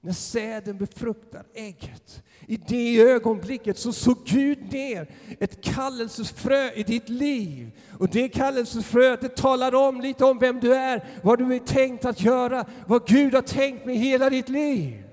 när 0.06 0.14
säden 0.14 0.78
befruktar 0.78 1.44
ägget. 1.54 2.24
I 2.48 2.58
det 2.58 3.02
ögonblicket 3.02 3.78
så 3.78 3.94
såg 3.94 4.18
Gud 4.26 4.74
ner 4.74 5.08
ett 5.40 5.62
kallelsefrö 5.62 6.72
i 6.72 6.84
ditt 6.84 7.10
liv. 7.10 7.72
Och 8.00 8.10
det 8.10 8.30
kallelsefröet 8.30 9.22
det 9.22 9.36
talar 9.36 9.76
om 9.76 10.02
lite 10.02 10.26
om 10.26 10.40
vem 10.40 10.60
du 10.60 10.76
är, 10.76 11.06
vad 11.22 11.40
du 11.40 11.56
är 11.56 11.60
tänkt 11.60 12.06
att 12.06 12.22
göra, 12.22 12.66
vad 12.88 13.08
Gud 13.08 13.34
har 13.34 13.42
tänkt 13.42 13.86
med 13.86 13.98
hela 13.98 14.30
ditt 14.30 14.50
liv. 14.50 15.05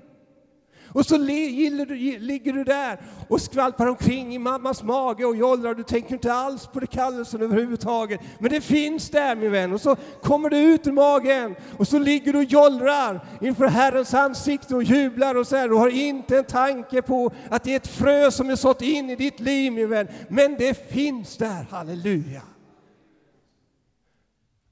Och 0.93 1.07
så 1.07 1.19
ligger 1.19 2.53
du 2.53 2.65
där 2.65 3.01
och 3.29 3.41
skvalpar 3.41 3.87
omkring 3.87 4.35
i 4.35 4.39
mammas 4.39 4.83
mage 4.83 5.25
och 5.25 5.37
jollrar. 5.37 5.75
Du 5.75 5.83
tänker 5.83 6.15
inte 6.15 6.33
alls 6.33 6.67
på 6.67 6.81
det 6.81 6.87
kallelsen 6.87 7.43
överhuvudtaget. 7.43 8.21
Men 8.39 8.51
det 8.51 8.61
finns 8.61 9.11
där 9.11 9.37
min 9.37 9.53
vän. 9.53 9.73
Och 9.73 9.81
så 9.81 9.97
kommer 10.23 10.51
du 10.51 10.57
ut 10.59 10.87
ur 10.87 10.93
magen 10.93 11.55
och 11.79 11.89
så 11.89 11.99
ligger 11.99 12.33
du 12.33 12.39
och 12.39 12.45
jollrar 12.45 13.21
inför 13.41 13.67
Herrens 13.67 14.15
ansikte 14.15 14.75
och 14.75 14.83
jublar 14.83 15.35
och 15.35 15.47
så 15.47 15.57
här. 15.57 15.69
Du 15.69 15.75
har 15.75 15.89
inte 15.89 16.39
en 16.39 16.45
tanke 16.45 17.03
på 17.03 17.33
att 17.51 17.65
det 17.65 17.73
är 17.73 17.77
ett 17.77 17.87
frö 17.87 18.31
som 18.31 18.51
är 18.51 18.57
sått 18.57 18.83
in 18.83 19.11
i 19.11 19.17
ditt 19.17 19.41
liv 19.41 19.73
min 19.73 19.89
vän. 19.89 20.09
Men 20.29 20.57
det 20.59 20.93
finns 20.93 21.37
där, 21.37 21.67
halleluja. 21.71 22.43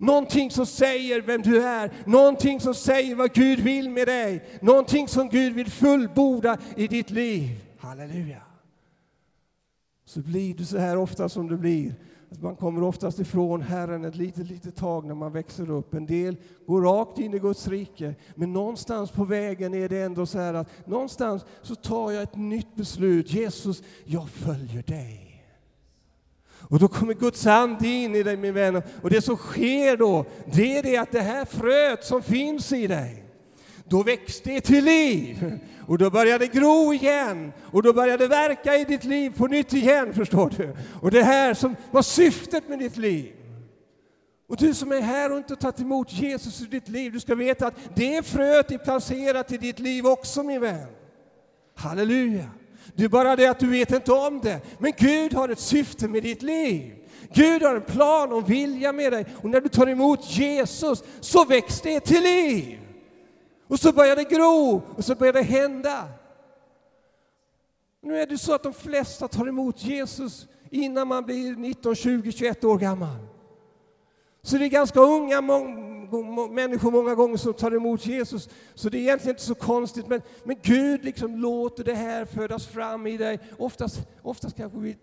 Någonting 0.01 0.51
som 0.51 0.67
säger 0.67 1.21
vem 1.21 1.43
du 1.43 1.63
är, 1.63 1.93
någonting 2.05 2.61
som 2.61 2.75
säger 2.75 3.15
vad 3.15 3.33
Gud 3.33 3.61
vill 3.61 3.91
med 3.91 4.09
dig, 4.09 4.45
någonting 4.63 5.09
som 5.09 5.29
Gud 5.29 5.55
vill 5.55 5.71
fullborda 5.71 6.59
i 6.77 6.87
ditt 6.87 7.11
liv. 7.11 7.49
Halleluja! 7.79 8.43
Så 10.05 10.21
blir 10.21 10.55
du 10.55 10.65
så 10.65 10.79
här 10.79 10.97
ofta 10.97 11.29
som 11.29 11.49
du 11.49 11.57
blir. 11.57 11.95
Man 12.41 12.57
kommer 12.57 12.83
oftast 12.83 13.19
ifrån 13.19 13.63
Herren 13.63 14.05
ett 14.05 14.17
litet, 14.17 14.47
litet 14.47 14.77
tag 14.77 15.05
när 15.05 15.15
man 15.15 15.33
växer 15.33 15.71
upp. 15.71 15.95
En 15.95 16.07
del 16.07 16.37
går 16.67 16.83
rakt 16.83 17.19
in 17.19 17.35
i 17.35 17.39
Guds 17.39 17.69
rike, 17.69 18.15
men 18.35 18.53
någonstans 18.53 19.11
på 19.11 19.25
vägen 19.25 19.75
är 19.75 19.89
det 19.89 20.03
ändå 20.03 20.27
så 20.27 20.39
här 20.39 20.55
att 20.55 20.87
någonstans 20.87 21.45
så 21.63 21.75
tar 21.75 22.11
jag 22.11 22.23
ett 22.23 22.37
nytt 22.37 22.75
beslut. 22.75 23.33
Jesus, 23.33 23.83
jag 24.05 24.29
följer 24.29 24.83
dig. 24.83 25.30
Och 26.71 26.79
då 26.79 26.89
kommer 26.89 27.15
Guds 27.15 27.47
ande 27.47 27.89
in 27.89 28.15
i 28.15 28.23
dig 28.23 28.37
min 28.37 28.55
vän. 28.55 28.83
Och 29.03 29.11
det 29.11 29.23
som 29.23 29.37
sker 29.37 29.97
då, 29.97 30.25
det 30.45 30.79
är 30.79 30.83
det 30.83 30.97
att 30.97 31.13
det 31.13 31.21
här 31.21 31.45
fröet 31.45 32.05
som 32.05 32.23
finns 32.23 32.73
i 32.73 32.87
dig, 32.87 33.25
då 33.85 34.03
växte 34.03 34.51
det 34.51 34.61
till 34.61 34.85
liv. 34.85 35.59
Och 35.87 35.99
då 35.99 36.11
börjar 36.11 36.39
det 36.39 36.47
gro 36.47 36.95
igen. 36.95 37.53
Och 37.63 37.83
då 37.83 37.93
börjar 37.93 38.19
det 38.19 38.27
verka 38.27 38.77
i 38.77 38.85
ditt 38.85 39.05
liv 39.05 39.31
på 39.37 39.47
nytt 39.47 39.73
igen, 39.73 40.15
förstår 40.15 40.53
du. 40.57 40.77
Och 41.01 41.11
det 41.11 41.23
här 41.23 41.55
som 41.55 41.77
var 41.91 42.03
syftet 42.03 42.69
med 42.69 42.79
ditt 42.79 42.97
liv. 42.97 43.33
Och 44.49 44.57
du 44.57 44.75
som 44.75 44.93
är 44.93 45.01
här 45.01 45.33
och 45.33 45.39
inte 45.39 45.57
tagit 45.57 45.81
emot 45.81 46.13
Jesus 46.13 46.61
i 46.61 46.65
ditt 46.65 46.89
liv, 46.89 47.13
du 47.13 47.21
ska 47.21 47.35
veta 47.35 47.67
att 47.67 47.75
det 47.95 48.27
fröet 48.27 48.71
är 48.71 48.79
placerat 48.79 49.53
i 49.53 49.57
ditt 49.57 49.79
liv 49.79 50.07
också 50.07 50.43
min 50.43 50.61
vän. 50.61 50.87
Halleluja! 51.75 52.51
Det 52.97 53.05
är 53.05 53.09
bara 53.09 53.37
det 53.37 53.47
att 53.47 53.59
du 53.59 53.71
vet 53.71 53.93
inte 53.93 54.13
om 54.13 54.41
det. 54.41 54.61
Men 54.79 54.93
Gud 54.97 55.35
har 55.35 55.49
ett 55.49 55.61
syfte 55.61 56.09
med 56.09 56.23
ditt 56.23 56.43
liv. 56.43 56.95
Gud 57.33 57.63
har 57.63 57.77
en 57.77 57.83
plan 57.83 58.33
och 58.33 58.51
vilja 58.51 58.93
med 58.93 59.13
dig. 59.13 59.27
Och 59.43 59.51
när 59.51 59.61
du 59.61 59.69
tar 59.69 59.87
emot 59.87 60.31
Jesus 60.31 61.03
så 61.21 61.45
väcks 61.45 61.81
det 61.81 62.01
till 62.01 62.23
liv. 62.23 62.79
Och 63.69 63.81
så 63.81 63.93
börjar 63.93 64.17
det 64.17 64.25
gro 64.25 64.83
och 64.97 65.05
så 65.05 65.15
börjar 65.15 65.33
det 65.33 65.43
hända. 65.43 66.09
Nu 68.03 68.21
är 68.21 68.27
det 68.27 68.39
så 68.39 68.55
att 68.55 68.63
de 68.63 68.73
flesta 68.73 69.29
tar 69.29 69.49
emot 69.49 69.83
Jesus 69.83 70.47
innan 70.71 71.09
man 71.09 71.25
blir 71.25 71.57
19, 71.57 71.95
20, 71.95 72.33
21 72.33 72.65
år 72.65 72.79
gammal. 72.79 73.17
Så 74.43 74.59
det 74.59 74.65
är 74.65 74.69
ganska 74.69 75.01
unga 75.01 75.41
människor 76.51 76.91
många 76.91 77.15
gånger 77.15 77.37
som 77.37 77.55
tar 77.55 77.77
emot 77.77 78.07
Jesus. 78.07 78.49
Så 78.75 78.89
det 78.89 78.99
är 78.99 79.01
egentligen 79.01 79.35
inte 79.35 79.45
så 79.45 79.55
konstigt, 79.55 80.09
men, 80.09 80.23
men 80.45 80.57
Gud 80.63 81.05
liksom 81.05 81.37
låter 81.37 81.85
det 81.85 81.95
här 81.95 82.25
födas 82.25 82.67
fram 82.67 83.07
i 83.07 83.17
dig. 83.17 83.41
Oftast, 83.59 84.01
oftast 84.23 84.57
kanske 84.57 84.79
vid 84.79 84.97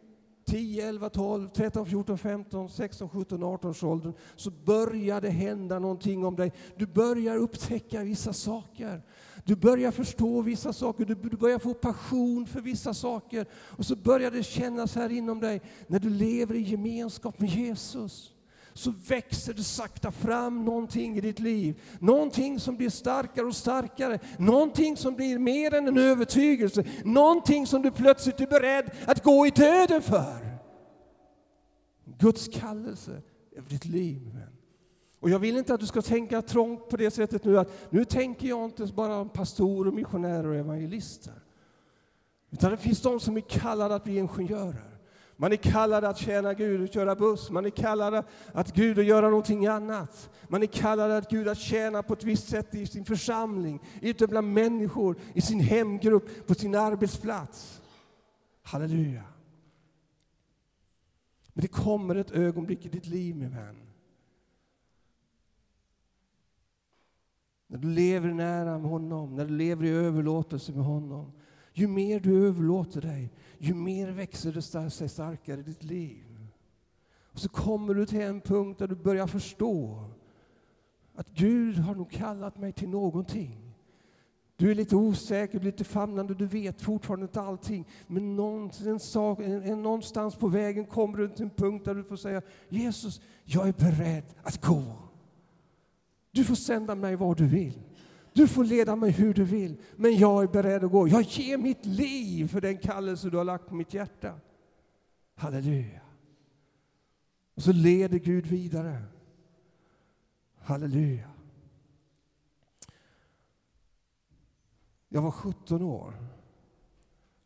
10, 0.48 0.88
11, 0.88 1.10
12, 1.10 1.50
13, 1.50 1.86
14, 1.86 2.18
15, 2.18 2.70
16, 2.70 3.10
17, 3.10 3.44
18 3.44 3.70
års 3.70 3.84
åldern 3.84 4.14
så 4.36 4.52
börjar 4.52 5.22
det 5.22 5.30
hända 5.30 5.80
någonting 5.80 6.26
om 6.26 6.36
dig. 6.36 6.52
Du 6.78 6.86
börjar 6.86 7.38
upptäcka 7.38 8.04
vissa 8.04 8.34
saker. 8.34 9.02
Du 9.46 9.56
börjar 9.56 9.92
förstå 9.92 10.42
vissa 10.42 10.74
saker, 10.74 11.06
du, 11.06 11.16
du 11.16 11.38
börjar 11.38 11.60
få 11.60 11.74
passion 11.74 12.48
för 12.48 12.62
vissa 12.62 12.94
saker. 12.94 13.46
Och 13.54 13.86
så 13.86 13.96
börjar 13.96 14.32
det 14.32 14.44
kännas 14.44 14.96
här 14.96 15.12
inom 15.12 15.40
dig 15.40 15.62
när 15.88 16.00
du 16.00 16.10
lever 16.10 16.56
i 16.56 16.62
gemenskap 16.62 17.40
med 17.40 17.50
Jesus 17.50 18.34
så 18.78 18.94
växer 19.08 19.54
det 19.54 19.64
sakta 19.64 20.12
fram 20.12 20.66
någonting 20.66 21.18
i 21.18 21.22
ditt 21.22 21.40
liv. 21.40 21.82
Någonting 22.00 22.60
som 22.60 22.78
blir 22.78 22.90
starkare 22.90 23.46
och 23.46 23.56
starkare. 23.56 24.20
Någonting 24.38 24.98
som 24.98 25.16
blir 25.16 25.40
mer 25.40 25.74
än 25.74 25.88
en 25.88 25.98
övertygelse. 25.98 26.84
Någonting 27.06 27.68
som 27.68 27.82
du 27.82 27.92
plötsligt 27.92 28.42
är 28.42 28.48
beredd 28.48 28.92
att 29.06 29.24
gå 29.24 29.48
i 29.48 29.50
döden 29.50 30.02
för. 30.02 30.60
Guds 32.06 32.48
kallelse 32.48 33.22
över 33.56 33.70
ditt 33.70 33.86
liv. 33.86 34.40
Och 35.20 35.30
jag 35.30 35.40
vill 35.40 35.58
inte 35.58 35.74
att 35.74 35.80
du 35.80 35.86
ska 35.86 36.02
tänka 36.02 36.42
trångt 36.42 36.90
på 36.90 36.98
det 36.98 37.12
sättet 37.12 37.44
nu 37.44 37.60
att 37.60 37.92
nu 37.92 38.06
tänker 38.06 38.48
jag 38.48 38.66
inte 38.66 38.86
bara 38.86 39.18
om 39.18 39.30
pastorer, 39.30 39.92
missionärer 39.92 40.48
och 40.48 40.56
evangelister. 40.56 41.44
Utan 42.52 42.72
det 42.72 42.78
finns 42.78 43.02
de 43.02 43.20
som 43.20 43.38
är 43.38 43.42
kallade 43.42 43.96
att 43.96 44.04
bli 44.04 44.18
ingenjörer. 44.18 44.97
Man 45.40 45.52
är 45.52 45.56
kallad 45.56 46.04
att 46.04 46.18
tjäna 46.18 46.54
Gud 46.54 46.82
och 46.82 46.94
köra 46.94 47.16
buss. 47.16 47.50
Man 47.52 47.66
är 47.66 47.70
kallad 47.70 48.26
att 48.54 48.76
Gud 48.76 48.98
och 48.98 49.04
göra 49.04 49.30
någonting 49.30 49.68
annat. 49.68 50.30
Man 50.48 50.64
är 50.64 50.68
kallad 50.68 51.12
att 51.12 51.30
Gud 51.30 51.48
att 51.48 51.58
tjäna 51.58 52.04
på 52.04 52.14
ett 52.14 52.24
visst 52.24 52.50
sätt 52.50 52.76
i 52.76 52.88
sin 52.88 53.06
församling, 53.06 53.80
ute 54.02 54.28
bland 54.28 54.54
människor, 54.54 55.18
i 55.34 55.42
sin 55.42 55.60
hemgrupp, 55.60 56.48
på 56.48 56.54
sin 56.54 56.76
arbetsplats. 56.76 57.82
Halleluja. 58.62 59.24
Men 61.54 61.62
det 61.62 61.68
kommer 61.68 62.16
ett 62.16 62.32
ögonblick 62.32 62.86
i 62.86 62.90
ditt 62.90 63.06
liv, 63.08 63.36
min 63.36 63.50
vän. 63.50 63.88
När 67.68 67.78
du 67.78 67.90
lever 67.90 68.34
nära 68.34 68.78
med 68.78 68.92
honom, 68.92 69.36
när 69.36 69.46
du 69.46 69.58
lever 69.58 69.86
i 69.86 69.90
överlåtelse 69.90 70.72
med 70.72 70.86
honom. 70.86 71.32
Ju 71.74 71.88
mer 71.88 72.20
du 72.20 72.48
överlåter 72.48 73.02
dig, 73.02 73.34
ju 73.60 73.74
mer 73.74 74.12
växer 74.12 74.52
det 74.52 74.90
sig 74.90 75.10
starkare 75.10 75.60
i 75.60 75.64
ditt 75.64 75.84
liv. 75.84 76.26
Och 77.24 77.40
så 77.40 77.50
kommer 77.50 77.94
du 77.94 78.06
till 78.06 78.22
en 78.22 78.42
punkt 78.42 78.80
där 78.80 78.88
du 78.88 78.96
börjar 78.96 79.28
förstå 79.28 80.04
att 81.16 81.30
Gud 81.30 81.78
har 81.78 81.96
nog 81.96 82.12
kallat 82.12 82.58
mig 82.58 82.72
till 82.72 82.90
någonting. 82.90 83.74
Du 84.56 84.72
är 84.72 84.76
lite 84.76 84.96
osäker, 84.96 85.60
lite 85.60 85.84
famnande, 85.84 86.34
du 86.34 86.46
vet 86.46 86.82
fortfarande 86.82 87.24
inte 87.24 87.42
allting. 87.42 87.88
Men 88.08 88.36
någonstans, 88.36 90.36
på 90.36 90.48
vägen 90.48 90.86
kommer 90.86 91.18
du 91.18 91.30
till 91.30 91.44
en 91.44 91.50
punkt 91.50 91.86
där 91.86 91.96
du 91.96 92.04
får 92.04 92.16
säga 92.16 92.42
Jesus, 92.70 93.22
jag 93.44 93.68
är 93.68 93.74
beredd 93.74 94.26
att 94.44 94.66
gå. 94.66 94.84
Du 96.32 96.44
får 96.44 96.56
sända 96.56 96.96
mig 96.96 97.16
var 97.16 97.36
du 97.36 97.48
vill. 97.48 97.87
Du 98.38 98.48
får 98.48 98.64
leda 98.64 98.96
mig 98.96 99.12
hur 99.12 99.34
du 99.34 99.44
vill, 99.44 99.82
men 99.96 100.18
jag 100.18 100.44
är 100.44 100.48
beredd 100.48 100.84
att 100.84 100.92
gå. 100.92 101.08
Jag 101.08 101.22
ger 101.22 101.58
mitt 101.58 101.86
liv 101.86 102.48
för 102.48 102.62
den 102.62 102.78
kallelse 102.78 103.30
du 103.30 103.38
har 103.38 103.44
lagt 103.44 103.68
på 103.68 103.76
mitt 103.76 103.94
hjärta. 103.94 104.40
Halleluja. 105.36 106.02
Och 107.56 107.64
så 107.64 107.72
leder 107.72 108.20
Gud 108.20 108.46
vidare. 108.46 109.04
Halleluja. 110.56 111.30
Jag 115.10 115.22
var 115.22 115.32
17 115.32 115.82
år 115.82 116.14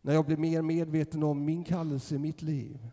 när 0.02 0.14
jag 0.14 0.26
blev 0.26 0.40
mer 0.40 0.62
medveten 0.62 1.24
om 1.24 1.46
min 1.46 1.64
kallelse 1.64 2.16
i 2.16 2.20
mitt 2.20 2.42
liv. 2.42 2.88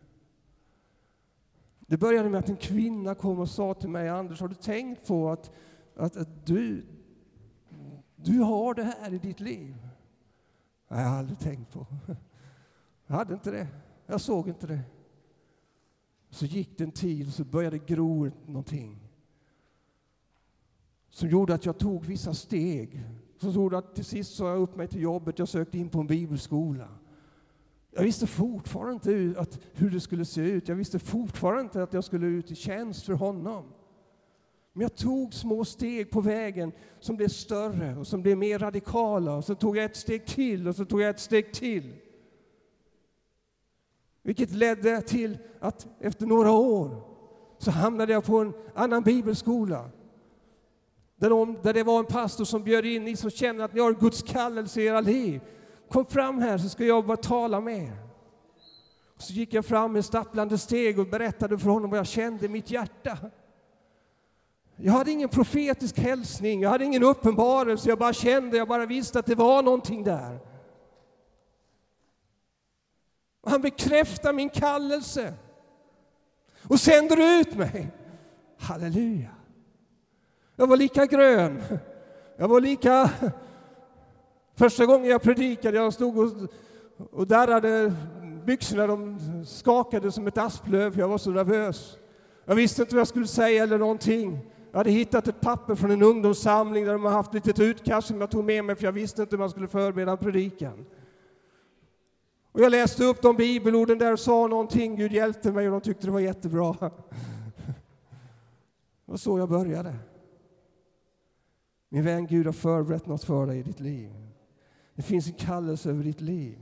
Det 1.79 1.97
började 1.97 2.31
med 2.31 2.39
att 2.39 2.49
en 2.49 2.57
kvinna 2.57 3.15
kom 3.15 3.39
och 3.39 3.51
sa 3.51 3.75
till 3.75 3.89
mig, 3.89 4.09
Anders, 4.09 4.41
har 4.41 4.49
du 4.49 4.55
tänkt 4.55 5.07
på 5.07 5.31
att, 5.31 5.51
att, 5.97 6.17
att 6.17 6.47
du, 6.47 6.87
du 8.25 8.39
har 8.39 8.75
det 8.75 8.83
här 8.83 9.15
i 9.15 9.19
ditt 9.19 9.41
liv. 9.41 9.77
Det 10.89 10.95
har 10.95 11.03
jag 11.03 11.13
aldrig 11.13 11.39
tänkt 11.39 11.73
på. 11.73 11.87
Jag 13.07 13.17
hade 13.17 13.35
inte 13.35 13.51
det. 13.51 13.67
Jag 14.07 14.21
såg 14.21 14.49
inte 14.49 14.67
det. 14.67 14.81
Så 16.31 16.47
gick 16.47 16.79
det 16.79 16.85
en 16.85 16.93
tid 16.93 17.27
och 17.27 17.33
så 17.33 17.45
började 17.45 17.79
gro 17.79 18.31
någonting. 18.47 18.99
Som 21.11 21.29
gjorde 21.29 21.55
att 21.55 21.67
jag 21.67 21.79
tog 21.79 22.05
vissa 22.05 22.35
steg. 22.35 23.05
Som 23.39 23.51
gjorde 23.51 23.79
att 23.79 23.95
till 23.95 24.05
sist 24.05 24.35
sa 24.35 24.49
jag 24.49 24.61
upp 24.61 24.77
mig 24.77 24.89
till 24.89 25.03
jobbet. 25.03 25.39
Jag 25.39 25.49
sökte 25.49 25.79
in 25.79 25.89
på 25.89 26.01
en 26.01 26.07
bibelskola. 26.07 26.89
Jag 27.91 28.03
visste 28.03 28.27
fortfarande 28.27 28.93
inte 28.93 29.41
att, 29.41 29.59
hur 29.73 29.91
det 29.91 30.01
skulle 30.01 30.25
se 30.25 30.41
ut. 30.41 30.69
Jag 30.69 30.77
visste 30.77 30.99
fortfarande 30.99 31.63
inte 31.63 31.83
att 31.83 31.93
jag 31.93 32.05
skulle 32.05 32.27
ut 32.27 32.51
i 32.51 32.55
tjänst 32.55 33.07
för 33.07 33.13
honom. 33.13 33.65
Men 34.79 34.83
jag 34.83 34.95
tog 34.95 35.35
små 35.35 35.65
steg 35.65 36.11
på 36.11 36.21
vägen 36.21 36.73
som 37.01 37.17
blev 37.17 37.29
större 37.29 37.97
och 37.97 38.07
som 38.07 38.23
blev 38.23 38.39
mer 38.39 38.59
radikala. 38.59 39.35
Och 39.35 39.45
så 39.45 39.55
tog 39.55 39.77
jag 39.77 39.85
ett 39.85 39.97
steg 39.97 40.27
till 40.27 40.69
och 40.69 40.77
så 40.77 40.85
tog 40.85 41.01
jag 41.01 41.11
ett 41.11 41.21
steg 41.21 41.53
till. 41.53 41.95
Vilket 44.23 44.51
ledde 44.51 45.03
till 45.03 45.39
att 45.61 45.87
efter 46.01 46.27
några 46.27 46.51
år 46.51 47.03
så 47.59 47.71
hamnade 47.71 48.13
jag 48.13 48.25
på 48.25 48.39
en 48.39 48.53
annan 48.75 49.03
bibelskola. 49.03 49.91
Där, 51.17 51.31
de, 51.31 51.59
där 51.63 51.75
det 51.75 51.83
var 51.83 51.99
en 51.99 52.07
pastor 52.07 52.45
som 52.45 52.65
bjöd 52.65 52.87
in, 52.87 53.05
ni 53.05 53.17
som 53.17 53.31
känner 53.31 53.65
att 53.65 53.75
ni 53.75 53.81
har 53.81 53.93
Guds 53.93 54.23
kallelse 54.23 54.81
i 54.81 54.87
era 54.87 55.01
liv. 55.01 55.41
Kom 55.89 56.07
fram 56.07 56.39
här 56.39 56.59
så 56.59 56.69
ska 56.69 56.85
jag 56.85 57.07
bara 57.07 57.17
tala 57.17 57.61
med 57.61 57.79
er. 57.79 57.97
Så 59.17 59.33
gick 59.33 59.55
jag 59.55 59.65
fram 59.65 59.93
med 59.93 60.05
stapplande 60.05 60.59
steg 60.59 60.99
och 60.99 61.07
berättade 61.07 61.59
för 61.59 61.71
honom 61.71 61.91
vad 61.91 61.99
jag 61.99 62.07
kände 62.07 62.47
i 62.47 62.49
mitt 62.49 62.71
hjärta. 62.71 63.19
Jag 64.81 64.93
hade 64.93 65.11
ingen 65.11 65.29
profetisk 65.29 65.99
hälsning, 65.99 66.63
jag 66.63 66.71
hade 66.71 66.85
ingen 66.85 67.03
uppenbarelse, 67.03 67.89
jag 67.89 67.99
bara 67.99 68.13
kände, 68.13 68.57
jag 68.57 68.69
bara 68.69 68.87
visste 68.87 69.19
att 69.19 69.27
det 69.27 69.35
var 69.35 69.63
någonting 69.63 70.05
där. 70.05 70.39
Och 73.41 73.51
han 73.51 73.61
bekräftar 73.63 74.33
min 74.33 74.49
kallelse 74.49 75.35
och 76.69 76.81
sänder 76.81 77.41
ut 77.41 77.57
mig. 77.57 77.89
Halleluja. 78.59 79.31
Jag 80.57 80.67
var 80.67 80.77
lika 80.77 81.07
grön. 81.07 81.63
Jag 82.37 82.49
var 82.49 82.61
lika... 82.61 83.11
Första 84.55 84.87
gången 84.87 85.11
jag 85.11 85.23
predikade, 85.23 85.77
jag 85.77 85.95
stod 85.95 86.19
och, 86.19 86.49
och 87.11 87.27
darrade 87.27 87.95
byxorna, 88.45 88.87
de 88.87 89.19
skakade 89.47 90.13
som 90.13 90.27
ett 90.27 90.39
asplöv, 90.39 90.99
jag 90.99 91.09
var 91.09 91.19
så 91.19 91.31
nervös. 91.31 91.99
Jag 92.45 92.55
visste 92.55 92.83
inte 92.83 92.95
vad 92.95 93.01
jag 93.01 93.09
skulle 93.09 93.27
säga 93.27 93.63
eller 93.63 93.79
någonting. 93.79 94.51
Jag 94.71 94.79
hade 94.79 94.91
hittat 94.91 95.29
ett 95.29 95.41
papper 95.41 95.75
från 95.75 95.91
en 95.91 96.03
ungdomssamling 96.03 96.85
där 96.85 96.93
de 96.93 97.05
har 97.05 97.13
haft 97.13 97.35
ett 97.35 97.47
litet 97.47 97.61
utkast 97.61 98.09
som 98.09 98.21
jag 98.21 98.31
tog 98.31 98.45
med 98.45 98.65
mig, 98.65 98.77
för 98.77 98.85
jag 98.85 98.93
visste 98.93 99.23
inte 99.23 99.37
hur 99.37 99.39
man 99.39 99.51
skulle 99.51 99.69
förbereda 99.69 100.13
en 100.13 100.19
predikan. 100.19 100.87
Och 102.53 102.61
jag 102.61 102.71
läste 102.71 103.05
upp 103.05 103.23
de 103.23 103.37
bibelorden 103.37 103.99
där 103.99 104.13
och 104.13 104.21
sa 104.21 104.47
någonting, 104.47 104.97
Gud 104.97 105.13
hjälpte 105.13 105.53
mig 105.53 105.69
och 105.69 105.73
de 105.73 105.81
tyckte 105.81 106.07
det 106.07 106.13
var 106.13 106.21
jättebra. 106.21 106.77
Det 106.81 106.91
var 109.05 109.17
så 109.17 109.39
jag 109.39 109.49
började. 109.49 109.97
Min 111.89 112.05
vän, 112.05 112.27
Gud 112.27 112.47
har 112.47 112.53
förberett 112.53 113.07
något 113.07 113.25
för 113.25 113.47
dig 113.47 113.59
i 113.59 113.63
ditt 113.63 113.81
liv. 113.81 114.11
Det 114.95 115.03
finns 115.03 115.27
en 115.27 115.33
kallelse 115.33 115.91
över 115.91 116.05
ditt 116.05 116.21
liv. 116.21 116.59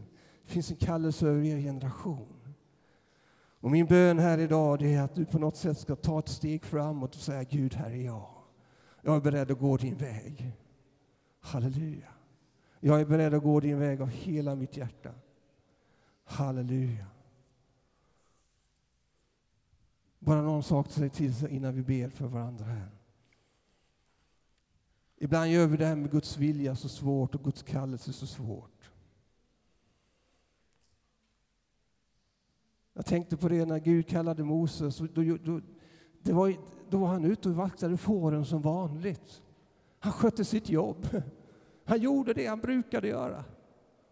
Det 0.47 0.53
finns 0.53 0.71
en 0.71 0.77
kallelse 0.77 1.29
över 1.29 1.45
er 1.45 1.57
generation. 1.57 2.36
Och 3.67 3.73
min 3.73 3.87
bön 3.87 4.19
här 4.19 4.39
idag 4.39 4.83
är 4.83 5.03
att 5.03 5.15
du 5.15 5.25
på 5.25 5.39
något 5.39 5.57
sätt 5.57 5.79
ska 5.79 5.97
ta 5.97 6.19
ett 6.19 6.29
steg 6.29 6.65
framåt 6.65 7.15
och 7.15 7.21
säga 7.21 7.45
Gud, 7.45 7.75
här 7.75 7.91
är 7.91 8.05
jag. 8.05 8.31
Jag 9.03 9.17
är 9.17 9.21
beredd 9.21 9.51
att 9.51 9.59
gå 9.59 9.77
din 9.77 9.97
väg. 9.97 10.53
Halleluja. 11.41 12.09
Jag 12.81 13.01
är 13.01 13.05
beredd 13.05 13.35
att 13.35 13.43
gå 13.43 13.61
din 13.61 13.79
väg 13.79 14.03
av 14.03 14.09
hela 14.09 14.55
mitt 14.55 14.77
hjärta. 14.77 15.11
Halleluja. 16.25 17.07
Bara 20.19 20.43
någon 20.43 20.63
sak 20.63 20.87
att 20.87 20.93
säga 20.93 21.11
till 21.11 21.35
sig 21.35 21.51
innan 21.51 21.75
vi 21.75 21.83
ber 21.83 22.09
för 22.09 22.27
varandra 22.27 22.65
här. 22.65 22.91
Ibland 25.17 25.51
gör 25.51 25.67
vi 25.67 25.77
det 25.77 25.87
här 25.87 25.97
med 25.97 26.11
Guds 26.11 26.37
vilja 26.37 26.77
så 26.77 26.89
svårt 26.89 27.35
och 27.35 27.45
Guds 27.45 27.63
kallelse 27.63 28.13
så 28.13 28.27
svårt. 28.27 28.76
Jag 32.97 33.07
tänkte 33.07 33.37
på 33.37 33.49
det 33.49 33.65
när 33.67 33.79
Gud 33.79 34.09
kallade 34.09 34.45
Moses. 34.45 34.99
Då, 34.99 35.23
då, 35.45 35.61
det 36.23 36.33
var, 36.33 36.55
då 36.91 36.99
var 36.99 37.07
han 37.07 37.25
ute 37.25 37.49
och 37.49 37.55
vaktade 37.55 37.97
fåren 37.97 38.45
som 38.45 38.63
vanligt. 38.63 39.43
Han 39.99 40.13
skötte 40.13 40.45
sitt 40.45 40.69
jobb. 40.69 41.07
Han 41.85 42.01
gjorde 42.01 42.33
det 42.33 42.47
han 42.47 42.61
brukade 42.61 43.09
göra. 43.09 43.45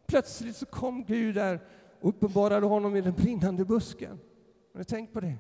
Plötsligt 0.07 0.57
så 0.57 0.67
kom 0.67 1.05
Gud 1.05 1.35
där 1.35 1.61
och 2.01 2.09
uppenbarade 2.09 2.67
honom 2.67 2.97
i 2.97 3.01
den 3.01 3.15
brinnande 3.15 3.65
busken. 3.65 4.19
Har 4.73 4.79
ni 4.79 4.85
tänkt 4.85 5.13
på 5.13 5.21
det? 5.21 5.35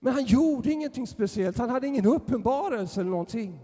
Men 0.00 0.12
han 0.12 0.24
gjorde 0.24 0.72
ingenting 0.72 1.06
speciellt. 1.06 1.58
Han 1.58 1.70
hade 1.70 1.86
ingen 1.86 2.06
uppenbarelse 2.06 3.00
eller 3.00 3.10
någonting. 3.10 3.60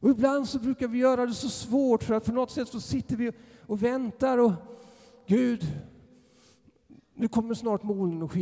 Och 0.00 0.10
ibland 0.10 0.48
så 0.48 0.58
brukar 0.58 0.88
vi 0.88 0.98
göra 0.98 1.26
det 1.26 1.34
så 1.34 1.48
svårt 1.48 2.02
för 2.02 2.14
att 2.14 2.24
på 2.24 2.32
något 2.32 2.50
sätt 2.50 2.68
så 2.68 2.80
sitter 2.80 3.16
vi 3.16 3.32
och 3.60 3.82
väntar 3.82 4.38
och 4.38 4.52
Gud, 5.26 5.66
nu 7.16 7.28
kommer 7.28 7.54
snart 7.54 7.82
molnen 7.82 8.22
och 8.22 8.32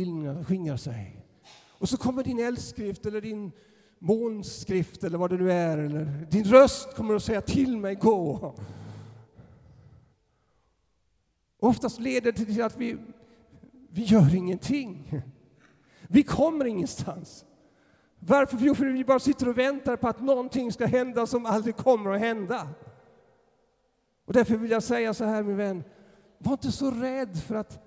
skingrar 0.47 0.77
sig. 0.77 1.25
Och 1.69 1.89
så 1.89 1.97
kommer 1.97 2.23
din 2.23 2.39
eldskrift 2.39 3.05
eller 3.05 3.21
din 3.21 3.51
molnskrift 3.99 5.03
eller 5.03 5.17
vad 5.17 5.29
det 5.29 5.37
nu 5.37 5.51
är, 5.51 5.77
eller 5.77 6.05
din 6.29 6.43
röst 6.43 6.95
kommer 6.95 7.15
att 7.15 7.23
säga 7.23 7.41
till 7.41 7.77
mig, 7.77 7.95
gå. 7.95 8.55
Oftast 11.59 11.99
leder 11.99 12.31
det 12.31 12.45
till 12.45 12.63
att 12.63 12.77
vi, 12.77 12.97
vi 13.89 14.03
gör 14.03 14.35
ingenting. 14.35 15.21
Vi 16.07 16.23
kommer 16.23 16.65
ingenstans. 16.65 17.45
Varför? 18.19 18.57
Jo, 18.61 18.75
för 18.75 18.85
vi 18.85 19.05
bara 19.05 19.19
sitter 19.19 19.49
och 19.49 19.57
väntar 19.57 19.95
på 19.95 20.07
att 20.07 20.21
någonting 20.21 20.71
ska 20.71 20.85
hända 20.85 21.27
som 21.27 21.45
aldrig 21.45 21.75
kommer 21.75 22.11
att 22.11 22.19
hända. 22.19 22.69
Och 24.25 24.33
därför 24.33 24.57
vill 24.57 24.71
jag 24.71 24.83
säga 24.83 25.13
så 25.13 25.25
här, 25.25 25.43
min 25.43 25.57
vän. 25.57 25.83
Var 26.37 26.53
inte 26.53 26.71
så 26.71 26.91
rädd 26.91 27.37
för 27.43 27.55
att 27.55 27.84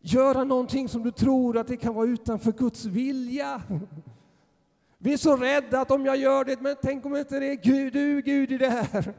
göra 0.00 0.44
någonting 0.44 0.88
som 0.88 1.02
du 1.02 1.10
tror 1.10 1.58
att 1.58 1.66
det 1.66 1.76
kan 1.76 1.94
vara 1.94 2.06
utanför 2.06 2.52
Guds 2.52 2.84
vilja. 2.84 3.62
Vi 4.98 5.12
är 5.12 5.16
så 5.16 5.36
rädda 5.36 5.80
att 5.80 5.90
om 5.90 6.06
jag 6.06 6.16
gör 6.16 6.44
det, 6.44 6.60
men 6.60 6.76
tänk 6.82 7.06
om 7.06 7.16
inte 7.16 7.38
det 7.38 7.46
är 7.46 7.54
Gud, 7.54 7.92
du 7.92 8.22
Gud 8.22 8.52
i 8.52 8.58
det 8.58 8.70
här. 8.70 9.14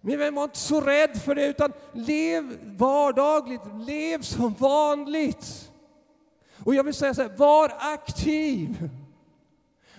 Men 0.00 0.34
var 0.34 0.44
inte 0.44 0.58
så 0.58 0.80
rädd 0.80 1.16
för 1.16 1.34
det, 1.34 1.46
utan 1.46 1.72
lev 1.92 2.58
vardagligt, 2.76 3.62
lev 3.86 4.22
som 4.22 4.54
vanligt. 4.58 5.70
Och 6.64 6.74
jag 6.74 6.84
vill 6.84 6.94
säga 6.94 7.14
så 7.14 7.22
här, 7.22 7.36
var 7.36 7.72
aktiv. 7.78 8.88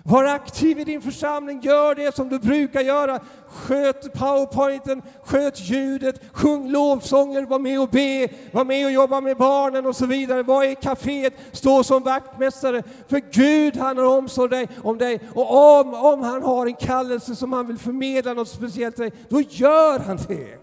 Var 0.06 0.24
aktiv 0.24 0.80
i 0.80 0.84
din 0.84 1.02
församling, 1.02 1.62
gör 1.62 1.96
det 1.96 2.16
som 2.16 2.30
du 2.30 2.40
brukar 2.40 2.82
göra. 2.82 3.20
Sköt 3.48 4.14
powerpointen, 4.14 5.02
sköt 5.24 5.60
ljudet, 5.60 6.22
sjung 6.34 6.70
lovsånger, 6.70 7.42
var 7.46 7.60
med 7.60 7.82
och 7.82 7.90
be, 7.90 8.28
var 8.52 8.66
med 8.66 8.86
och 8.86 8.92
jobba 8.92 9.22
med 9.22 9.38
barnen 9.38 9.86
och 9.86 9.96
så 9.96 10.06
vidare. 10.06 10.44
Var 10.44 10.64
i 10.64 10.76
kaféet, 10.76 11.34
stå 11.52 11.84
som 11.84 12.04
vaktmästare. 12.04 12.84
För 13.08 13.22
Gud 13.32 13.78
han 13.78 13.98
har 13.98 14.06
omsorg 14.06 14.68
om 14.84 14.98
dig. 14.98 15.20
Och 15.36 15.80
om, 15.80 15.94
om 15.94 16.22
han 16.22 16.44
har 16.44 16.66
en 16.66 16.76
kallelse 16.76 17.36
som 17.36 17.54
han 17.54 17.68
vill 17.68 17.78
förmedla 17.78 18.34
något 18.34 18.50
speciellt 18.50 18.96
till 18.96 19.04
dig, 19.04 19.14
då 19.30 19.42
gör 19.42 20.00
han 20.00 20.20
det. 20.28 20.60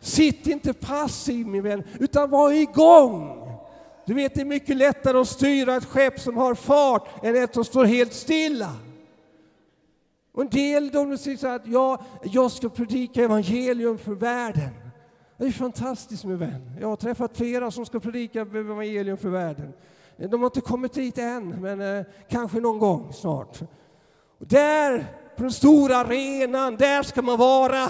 Sitt 0.00 0.46
inte 0.46 0.72
passiv 0.72 1.46
min 1.46 1.62
vän, 1.62 1.82
utan 2.00 2.30
var 2.30 2.52
igång. 2.52 3.41
Du 4.06 4.14
vet, 4.14 4.34
det 4.34 4.40
är 4.40 4.44
mycket 4.44 4.76
lättare 4.76 5.18
att 5.18 5.28
styra 5.28 5.76
ett 5.76 5.84
skepp 5.84 6.20
som 6.20 6.36
har 6.36 6.54
fart 6.54 7.24
än 7.24 7.36
ett 7.36 7.54
som 7.54 7.64
står 7.64 7.84
helt 7.84 8.12
stilla. 8.12 8.72
Och 10.32 10.42
en 10.42 10.48
del 10.48 10.90
de 10.90 11.18
säger 11.18 11.36
så 11.36 11.48
att 11.48 11.66
ja, 11.66 12.04
jag 12.22 12.50
ska 12.50 12.68
predika 12.68 13.22
evangelium 13.22 13.98
för 13.98 14.12
världen. 14.12 14.70
Det 15.36 15.46
är 15.46 15.50
fantastiskt 15.50 16.24
min 16.24 16.38
vän. 16.38 16.70
Jag 16.80 16.88
har 16.88 16.96
träffat 16.96 17.36
flera 17.36 17.70
som 17.70 17.86
ska 17.86 18.00
predika 18.00 18.40
evangelium 18.40 19.16
för 19.16 19.28
världen. 19.28 19.72
De 20.16 20.40
har 20.40 20.46
inte 20.46 20.60
kommit 20.60 20.92
dit 20.92 21.18
än, 21.18 21.48
men 21.48 21.80
eh, 21.80 22.04
kanske 22.30 22.60
någon 22.60 22.78
gång 22.78 23.12
snart. 23.12 23.60
Och 24.38 24.46
där, 24.46 25.06
på 25.36 25.42
den 25.42 25.52
stora 25.52 25.96
arenan, 25.96 26.76
där 26.76 27.02
ska 27.02 27.22
man 27.22 27.38
vara. 27.38 27.88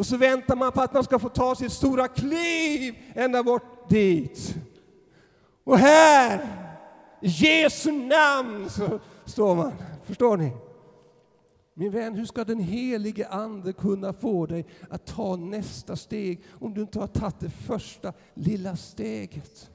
Och 0.00 0.06
så 0.06 0.16
väntar 0.16 0.56
man 0.56 0.72
på 0.72 0.80
att 0.80 0.92
man 0.92 1.04
ska 1.04 1.18
få 1.18 1.28
ta 1.28 1.54
sitt 1.54 1.72
stora 1.72 2.08
kliv 2.08 2.94
ända 3.14 3.42
bort 3.42 3.88
dit. 3.88 4.56
Och 5.64 5.78
här, 5.78 6.48
i 7.20 7.28
Jesu 7.28 7.92
namn, 7.92 8.70
så 8.70 9.00
står 9.24 9.54
man. 9.54 9.72
Förstår 10.04 10.36
ni? 10.36 10.52
Min 11.74 11.92
vän, 11.92 12.14
hur 12.14 12.24
ska 12.24 12.44
den 12.44 12.60
helige 12.60 13.28
Ande 13.28 13.72
kunna 13.72 14.12
få 14.12 14.46
dig 14.46 14.66
att 14.90 15.06
ta 15.06 15.36
nästa 15.36 15.96
steg 15.96 16.42
om 16.50 16.74
du 16.74 16.80
inte 16.80 16.98
har 16.98 17.06
tagit 17.06 17.40
det 17.40 17.50
första 17.50 18.12
lilla 18.34 18.76
steget? 18.76 19.70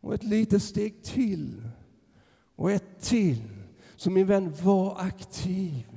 Och 0.00 0.14
ett 0.14 0.24
litet 0.24 0.62
steg 0.62 1.02
till. 1.02 1.68
Och 2.56 2.70
ett 2.70 3.00
till. 3.00 3.42
Så 3.96 4.10
min 4.10 4.26
vän, 4.26 4.54
var 4.62 5.00
aktiv 5.00 5.95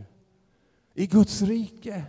i 0.99 1.05
Guds 1.05 1.41
rike 1.41 2.03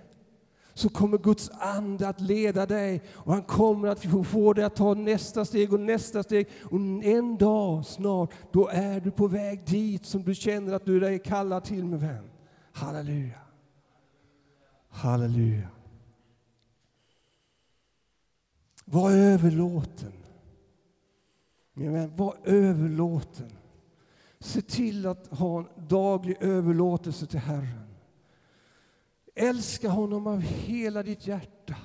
så 0.74 0.88
kommer 0.88 1.18
Guds 1.18 1.50
ande 1.50 2.09
att 2.09 2.20
leda 2.20 2.66
dig 2.66 3.03
och 3.14 3.33
han 3.33 3.42
kommer 3.42 3.88
att 3.88 4.29
få 4.29 4.53
dig 4.53 4.64
att 4.64 4.76
ta 4.76 4.94
nästa 4.94 5.44
steg 5.44 5.72
och 5.72 5.81
nästa 5.81 6.22
steg. 6.22 6.48
Och 6.62 6.81
en 7.05 7.37
dag 7.37 7.87
snart, 7.87 8.33
då 8.53 8.68
är 8.68 9.00
du 9.00 9.11
på 9.11 9.26
väg 9.26 9.66
dit 9.66 10.07
som 10.07 10.22
du 10.22 10.35
känner 10.35 10.72
att 10.72 10.85
du 10.85 11.07
är 11.07 11.18
kallad 11.18 11.64
till 11.64 11.85
min 11.85 11.98
vän. 11.98 12.31
Halleluja. 12.72 13.40
Halleluja. 14.88 15.68
Var 18.85 19.11
överlåten. 19.12 20.12
Min 21.74 21.92
vän, 21.92 22.16
var 22.16 22.37
överlåten. 22.44 23.50
Se 24.40 24.62
till 24.62 25.07
att 25.07 25.26
ha 25.26 25.59
en 25.59 25.87
daglig 25.88 26.37
överlåtelse 26.40 27.26
till 27.26 27.38
Herren. 27.40 27.89
Älska 29.40 29.88
honom 29.88 30.26
av 30.26 30.40
hela 30.40 31.03
ditt 31.03 31.26
hjärta. 31.26 31.76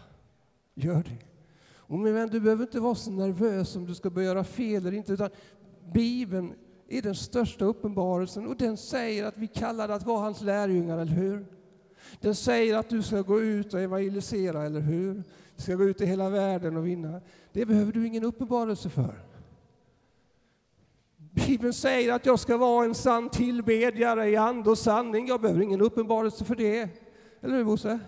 Gör 0.73 1.03
det. 1.03 1.25
Och 1.67 1.99
min 1.99 2.13
vän, 2.13 2.29
du 2.29 2.39
behöver 2.39 2.63
inte 2.63 2.79
vara 2.79 2.95
så 2.95 3.11
nervös 3.11 3.75
om 3.75 3.85
du 3.85 3.95
ska 3.95 4.09
börja 4.09 4.27
göra 4.27 4.43
fel 4.43 4.85
eller 4.85 4.97
inte. 4.97 5.13
Utan 5.13 5.29
Bibeln 5.93 6.53
är 6.87 7.01
den 7.01 7.15
största 7.15 7.65
uppenbarelsen 7.65 8.47
och 8.47 8.55
den 8.55 8.77
säger 8.77 9.25
att 9.25 9.37
vi 9.37 9.47
kallar 9.47 9.87
det 9.87 9.95
att 9.95 10.05
vara 10.05 10.19
hans 10.19 10.41
lärjungar, 10.41 10.97
eller 10.97 11.11
hur? 11.11 11.45
Den 12.21 12.35
säger 12.35 12.77
att 12.77 12.89
du 12.89 13.03
ska 13.03 13.21
gå 13.21 13.41
ut 13.41 13.73
och 13.73 13.79
evangelisera, 13.79 14.65
eller 14.65 14.79
hur? 14.79 15.23
Du 15.55 15.61
ska 15.63 15.75
gå 15.75 15.83
ut 15.83 16.01
i 16.01 16.05
hela 16.05 16.29
världen 16.29 16.77
och 16.77 16.87
vinna. 16.87 17.21
Det 17.51 17.65
behöver 17.65 17.91
du 17.91 18.07
ingen 18.07 18.23
uppenbarelse 18.23 18.89
för. 18.89 19.15
Bibeln 21.17 21.73
säger 21.73 22.13
att 22.13 22.25
jag 22.25 22.39
ska 22.39 22.57
vara 22.57 22.85
en 22.85 22.95
sann 22.95 23.29
tillbedjare 23.29 24.29
i 24.29 24.35
ande 24.35 24.69
och 24.69 24.77
sanning. 24.77 25.27
Jag 25.27 25.41
behöver 25.41 25.61
ingen 25.61 25.81
uppenbarelse 25.81 26.45
för 26.45 26.55
det. 26.55 27.04
Eller 27.41 27.57
hur 27.57 27.63
Bosse? 27.63 27.99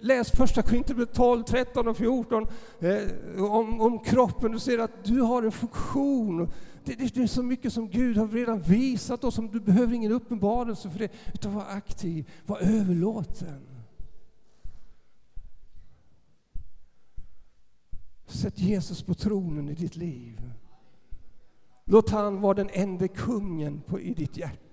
Läs 0.00 0.30
första 0.30 0.62
Korinthierbrevet 0.62 1.14
12, 1.14 1.42
13 1.42 1.88
och 1.88 1.96
14 1.96 2.46
eh, 2.80 3.42
om, 3.44 3.80
om 3.80 3.98
kroppen. 3.98 4.52
Du 4.52 4.58
ser 4.58 4.78
att 4.78 5.04
du 5.04 5.20
har 5.20 5.42
en 5.42 5.52
funktion. 5.52 6.50
Det, 6.84 6.94
det, 6.94 7.14
det, 7.14 7.22
är 7.22 7.26
så 7.26 7.42
mycket 7.42 7.72
som 7.72 7.88
Gud 7.88 8.16
har 8.16 8.28
redan 8.28 8.60
visat 8.60 9.24
oss. 9.24 9.36
Du 9.52 9.60
behöver 9.60 9.94
ingen 9.94 10.12
uppenbarelse 10.12 10.90
för 10.90 10.98
det. 10.98 11.12
Utan 11.34 11.54
var 11.54 11.64
aktiv, 11.68 12.30
var 12.46 12.58
överlåten. 12.58 13.66
Sätt 18.26 18.58
Jesus 18.58 19.02
på 19.02 19.14
tronen 19.14 19.68
i 19.68 19.74
ditt 19.74 19.96
liv. 19.96 20.42
Låt 21.84 22.10
han 22.10 22.40
vara 22.40 22.54
den 22.54 22.70
enda 22.72 23.08
kungen 23.08 23.80
på, 23.86 24.00
i 24.00 24.14
ditt 24.14 24.36
hjärta, 24.36 24.67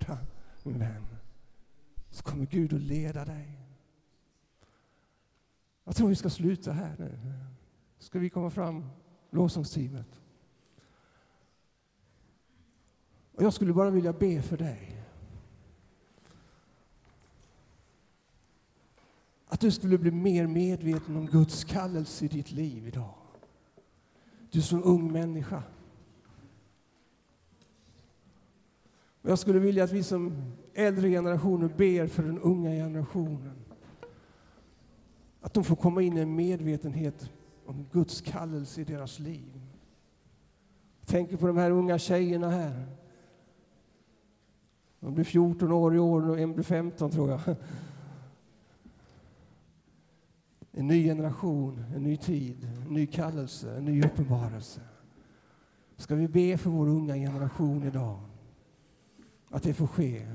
men. 0.74 1.06
Så 2.10 2.22
kommer 2.22 2.46
Gud 2.46 2.74
att 2.74 2.80
leda 2.80 3.24
dig. 3.24 3.60
Jag 5.84 5.96
tror 5.96 6.08
vi 6.08 6.16
ska 6.16 6.30
sluta 6.30 6.72
här 6.72 6.96
nu. 6.98 7.18
Ska 7.98 8.18
vi 8.18 8.30
komma 8.30 8.50
fram, 8.50 8.90
lovsångsteamet? 9.30 10.20
Och 13.32 13.42
jag 13.42 13.52
skulle 13.52 13.72
bara 13.72 13.90
vilja 13.90 14.12
be 14.12 14.42
för 14.42 14.56
dig. 14.56 15.02
Att 19.46 19.60
du 19.60 19.70
skulle 19.70 19.98
bli 19.98 20.10
mer 20.10 20.46
medveten 20.46 21.16
om 21.16 21.26
Guds 21.26 21.64
kallelse 21.64 22.24
i 22.24 22.28
ditt 22.28 22.50
liv 22.50 22.88
idag. 22.88 23.14
Du 24.50 24.62
som 24.62 24.84
ung 24.84 25.12
människa. 25.12 25.62
Jag 29.28 29.38
skulle 29.38 29.58
vilja 29.58 29.84
att 29.84 29.92
vi 29.92 30.02
som 30.02 30.52
äldre 30.74 31.08
generationer 31.08 31.68
ber 31.76 32.06
för 32.06 32.22
den 32.22 32.38
unga 32.38 32.70
generationen. 32.70 33.56
Att 35.40 35.54
de 35.54 35.64
får 35.64 35.76
komma 35.76 36.02
in 36.02 36.18
i 36.18 36.20
en 36.20 36.34
medvetenhet 36.34 37.30
om 37.66 37.86
Guds 37.92 38.20
kallelse 38.20 38.80
i 38.80 38.84
deras 38.84 39.18
liv. 39.18 39.60
Jag 41.00 41.08
tänker 41.08 41.36
på 41.36 41.46
de 41.46 41.56
här 41.56 41.70
unga 41.70 41.98
tjejerna 41.98 42.50
här. 42.50 42.86
De 45.00 45.14
blir 45.14 45.24
14 45.24 45.72
år 45.72 45.94
i 45.94 45.98
år 45.98 46.30
och 46.30 46.38
en 46.38 46.52
blir 46.52 46.64
15 46.64 47.10
tror 47.10 47.30
jag. 47.30 47.40
En 50.72 50.86
ny 50.86 51.04
generation, 51.04 51.84
en 51.94 52.02
ny 52.02 52.16
tid, 52.16 52.68
en 52.86 52.94
ny 52.94 53.06
kallelse, 53.06 53.76
en 53.76 53.84
ny 53.84 54.02
uppenbarelse. 54.02 54.80
Ska 55.96 56.14
vi 56.14 56.28
be 56.28 56.58
för 56.58 56.70
vår 56.70 56.88
unga 56.88 57.14
generation 57.14 57.82
idag? 57.82 58.20
Att 59.50 59.62
det 59.62 59.74
får 59.74 59.86
ske. 59.86 60.26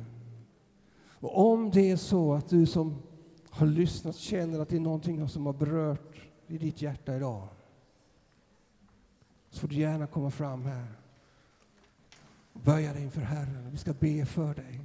Och 1.09 1.51
om 1.51 1.71
det 1.71 1.91
är 1.91 1.95
så 1.95 2.33
att 2.33 2.49
du 2.49 2.65
som 2.65 3.01
har 3.49 3.67
lyssnat 3.67 4.15
känner 4.15 4.59
att 4.59 4.69
det 4.69 4.75
är 4.75 4.79
någonting 4.79 5.29
som 5.29 5.45
har 5.45 5.53
berört 5.53 6.21
i 6.47 6.57
ditt 6.57 6.81
hjärta 6.81 7.15
idag 7.15 7.47
så 9.49 9.59
får 9.59 9.67
du 9.67 9.75
gärna 9.75 10.07
komma 10.07 10.31
fram 10.31 10.65
här 10.65 10.87
och 12.53 12.61
böja 12.61 12.93
dig 12.93 13.03
inför 13.03 13.21
Herren. 13.21 13.71
Vi 13.71 13.77
ska 13.77 13.93
be 13.93 14.25
för 14.25 14.53
dig. 14.53 14.79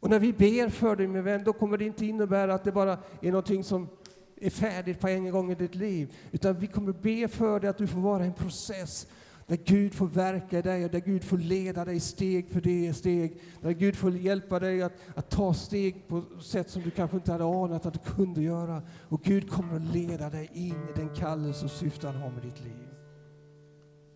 Och 0.00 0.10
när 0.10 0.18
vi 0.18 0.32
ber 0.32 0.68
för 0.68 0.96
dig, 0.96 1.06
min 1.06 1.24
vän, 1.24 1.44
då 1.44 1.52
kommer 1.52 1.78
det 1.78 1.84
inte 1.84 2.06
innebära 2.06 2.54
att 2.54 2.64
det 2.64 2.72
bara 2.72 2.98
är 3.20 3.30
någonting 3.30 3.64
som 3.64 3.88
är 4.36 4.50
färdigt 4.50 5.00
på 5.00 5.08
en 5.08 5.30
gång 5.30 5.52
i 5.52 5.54
ditt 5.54 5.74
liv. 5.74 6.16
Utan 6.30 6.58
vi 6.58 6.66
kommer 6.66 6.92
be 6.92 7.28
för 7.28 7.60
dig 7.60 7.70
att 7.70 7.78
du 7.78 7.86
får 7.86 8.00
vara 8.00 8.24
en 8.24 8.34
process 8.34 9.06
där 9.52 9.58
Gud 9.64 9.94
får 9.94 10.06
verka 10.06 10.58
i 10.58 10.62
dig 10.62 10.84
och 10.84 10.90
där 10.90 11.00
Gud 11.00 11.24
får 11.24 11.38
leda 11.38 11.84
dig 11.84 12.00
steg 12.00 12.48
för 12.48 12.60
det 12.60 12.94
steg. 12.94 13.40
Där 13.60 13.72
Gud 13.72 13.96
får 13.96 14.16
hjälpa 14.16 14.58
dig 14.58 14.82
att, 14.82 14.92
att 15.14 15.30
ta 15.30 15.54
steg 15.54 16.08
på 16.08 16.22
sätt 16.40 16.70
som 16.70 16.82
du 16.82 16.90
kanske 16.90 17.16
inte 17.16 17.32
hade 17.32 17.44
anat 17.44 17.86
att 17.86 17.94
du 17.94 18.14
kunde 18.14 18.42
göra. 18.42 18.82
Och 19.08 19.22
Gud 19.22 19.50
kommer 19.50 19.76
att 19.76 19.94
leda 19.94 20.30
dig 20.30 20.50
in 20.52 20.74
i 20.74 20.92
den 20.96 21.08
kallelse 21.14 21.64
och 21.64 21.70
syfte 21.70 22.06
han 22.06 22.16
har 22.16 22.30
med 22.30 22.42
ditt 22.42 22.60
liv. 22.60 22.88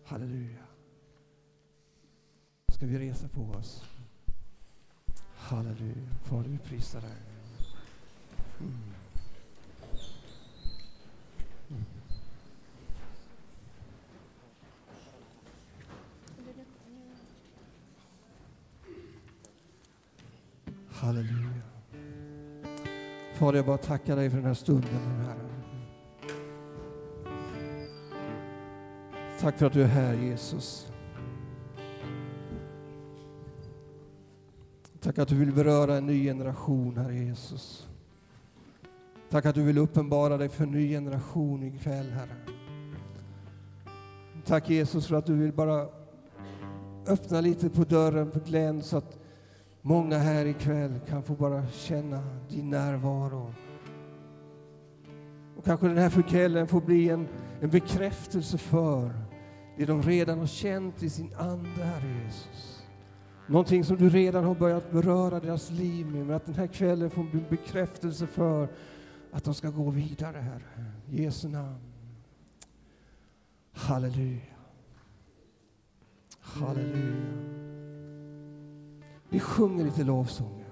Halleluja. 0.05 0.63
Ska 2.67 2.85
vi 2.85 2.99
resa 2.99 3.27
på 3.27 3.41
oss? 3.41 3.83
Halleluja. 5.35 6.09
Fader, 6.23 6.49
vi 6.49 6.57
prisar 6.57 7.01
dig. 7.01 7.17
Mm. 8.59 8.86
Halleluja. 20.99 21.61
Fader, 23.33 23.57
jag 23.57 23.65
bara 23.65 23.77
tackar 23.77 24.15
dig 24.15 24.29
för 24.29 24.37
den 24.37 24.45
här 24.45 24.53
stunden 24.53 24.89
nu, 24.93 25.23
Herre. 25.23 25.49
Tack 29.39 29.57
för 29.57 29.65
att 29.65 29.73
du 29.73 29.83
är 29.83 29.87
här, 29.87 30.13
Jesus. 30.13 30.91
Tack 34.99 35.17
att 35.17 35.27
du 35.27 35.35
vill 35.35 35.51
beröra 35.51 35.97
en 35.97 36.05
ny 36.05 36.23
generation, 36.23 36.97
Herre 36.97 37.15
Jesus. 37.15 37.87
Tack 39.29 39.45
att 39.45 39.55
du 39.55 39.63
vill 39.63 39.77
uppenbara 39.77 40.37
dig 40.37 40.49
för 40.49 40.63
en 40.63 40.71
ny 40.71 40.89
generation 40.89 41.63
ikväll, 41.63 42.09
Herre. 42.09 42.35
Tack 44.45 44.69
Jesus 44.69 45.07
för 45.07 45.15
att 45.15 45.25
du 45.25 45.35
vill 45.35 45.53
bara 45.53 45.87
öppna 47.07 47.41
lite 47.41 47.69
på 47.69 47.83
dörren 47.83 48.31
på 48.31 48.39
glänt 48.39 48.85
så 48.85 48.97
att 48.97 49.19
Många 49.87 50.17
här 50.17 50.45
ikväll 50.45 50.99
kan 51.07 51.23
få 51.23 51.33
bara 51.33 51.67
känna 51.67 52.23
din 52.49 52.69
närvaro. 52.69 53.53
Och 55.57 55.65
kanske 55.65 55.87
den 55.87 55.97
här 55.97 56.21
kvällen 56.21 56.67
får 56.67 56.81
bli 56.81 57.09
en, 57.09 57.27
en 57.61 57.69
bekräftelse 57.69 58.57
för 58.57 59.11
det 59.77 59.85
de 59.85 60.01
redan 60.01 60.39
har 60.39 60.47
känt 60.47 61.03
i 61.03 61.09
sin 61.09 61.33
ande, 61.35 61.83
Herre 61.83 62.23
Jesus. 62.23 62.83
Någonting 63.47 63.83
som 63.83 63.97
du 63.97 64.09
redan 64.09 64.43
har 64.43 64.55
börjat 64.55 64.91
beröra 64.91 65.39
deras 65.39 65.71
liv 65.71 66.05
med, 66.05 66.25
men 66.25 66.35
att 66.35 66.45
den 66.45 66.55
här 66.55 66.67
kvällen 66.67 67.09
får 67.09 67.23
bli 67.23 67.39
en 67.39 67.49
bekräftelse 67.49 68.27
för 68.27 68.69
att 69.31 69.43
de 69.43 69.53
ska 69.53 69.69
gå 69.69 69.89
vidare, 69.89 70.37
Herre. 70.37 70.85
I 71.09 71.23
Jesu 71.23 71.47
namn. 71.47 71.79
Halleluja. 73.71 74.41
Halleluja. 76.39 77.66
Vi 79.29 79.39
sjunger 79.39 79.85
lite 79.85 80.03
lovsånger. 80.03 80.67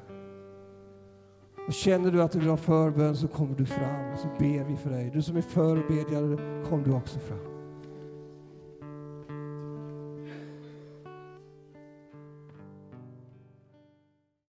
Och 1.67 1.73
känner 1.73 2.11
du 2.11 2.21
att 2.21 2.31
du 2.31 2.39
vill 2.39 2.49
ha 2.49 2.57
förbön 2.57 3.15
så 3.15 3.27
kommer 3.27 3.55
du 3.55 3.65
fram, 3.65 4.17
så 4.17 4.27
ber 4.39 4.63
vi 4.63 4.75
för 4.75 4.89
dig. 4.89 5.11
Du 5.13 5.21
som 5.21 5.37
är 5.37 5.41
förebedjare, 5.41 6.63
kom 6.69 6.83
du 6.83 6.93
också 6.93 7.19
fram. 7.19 7.54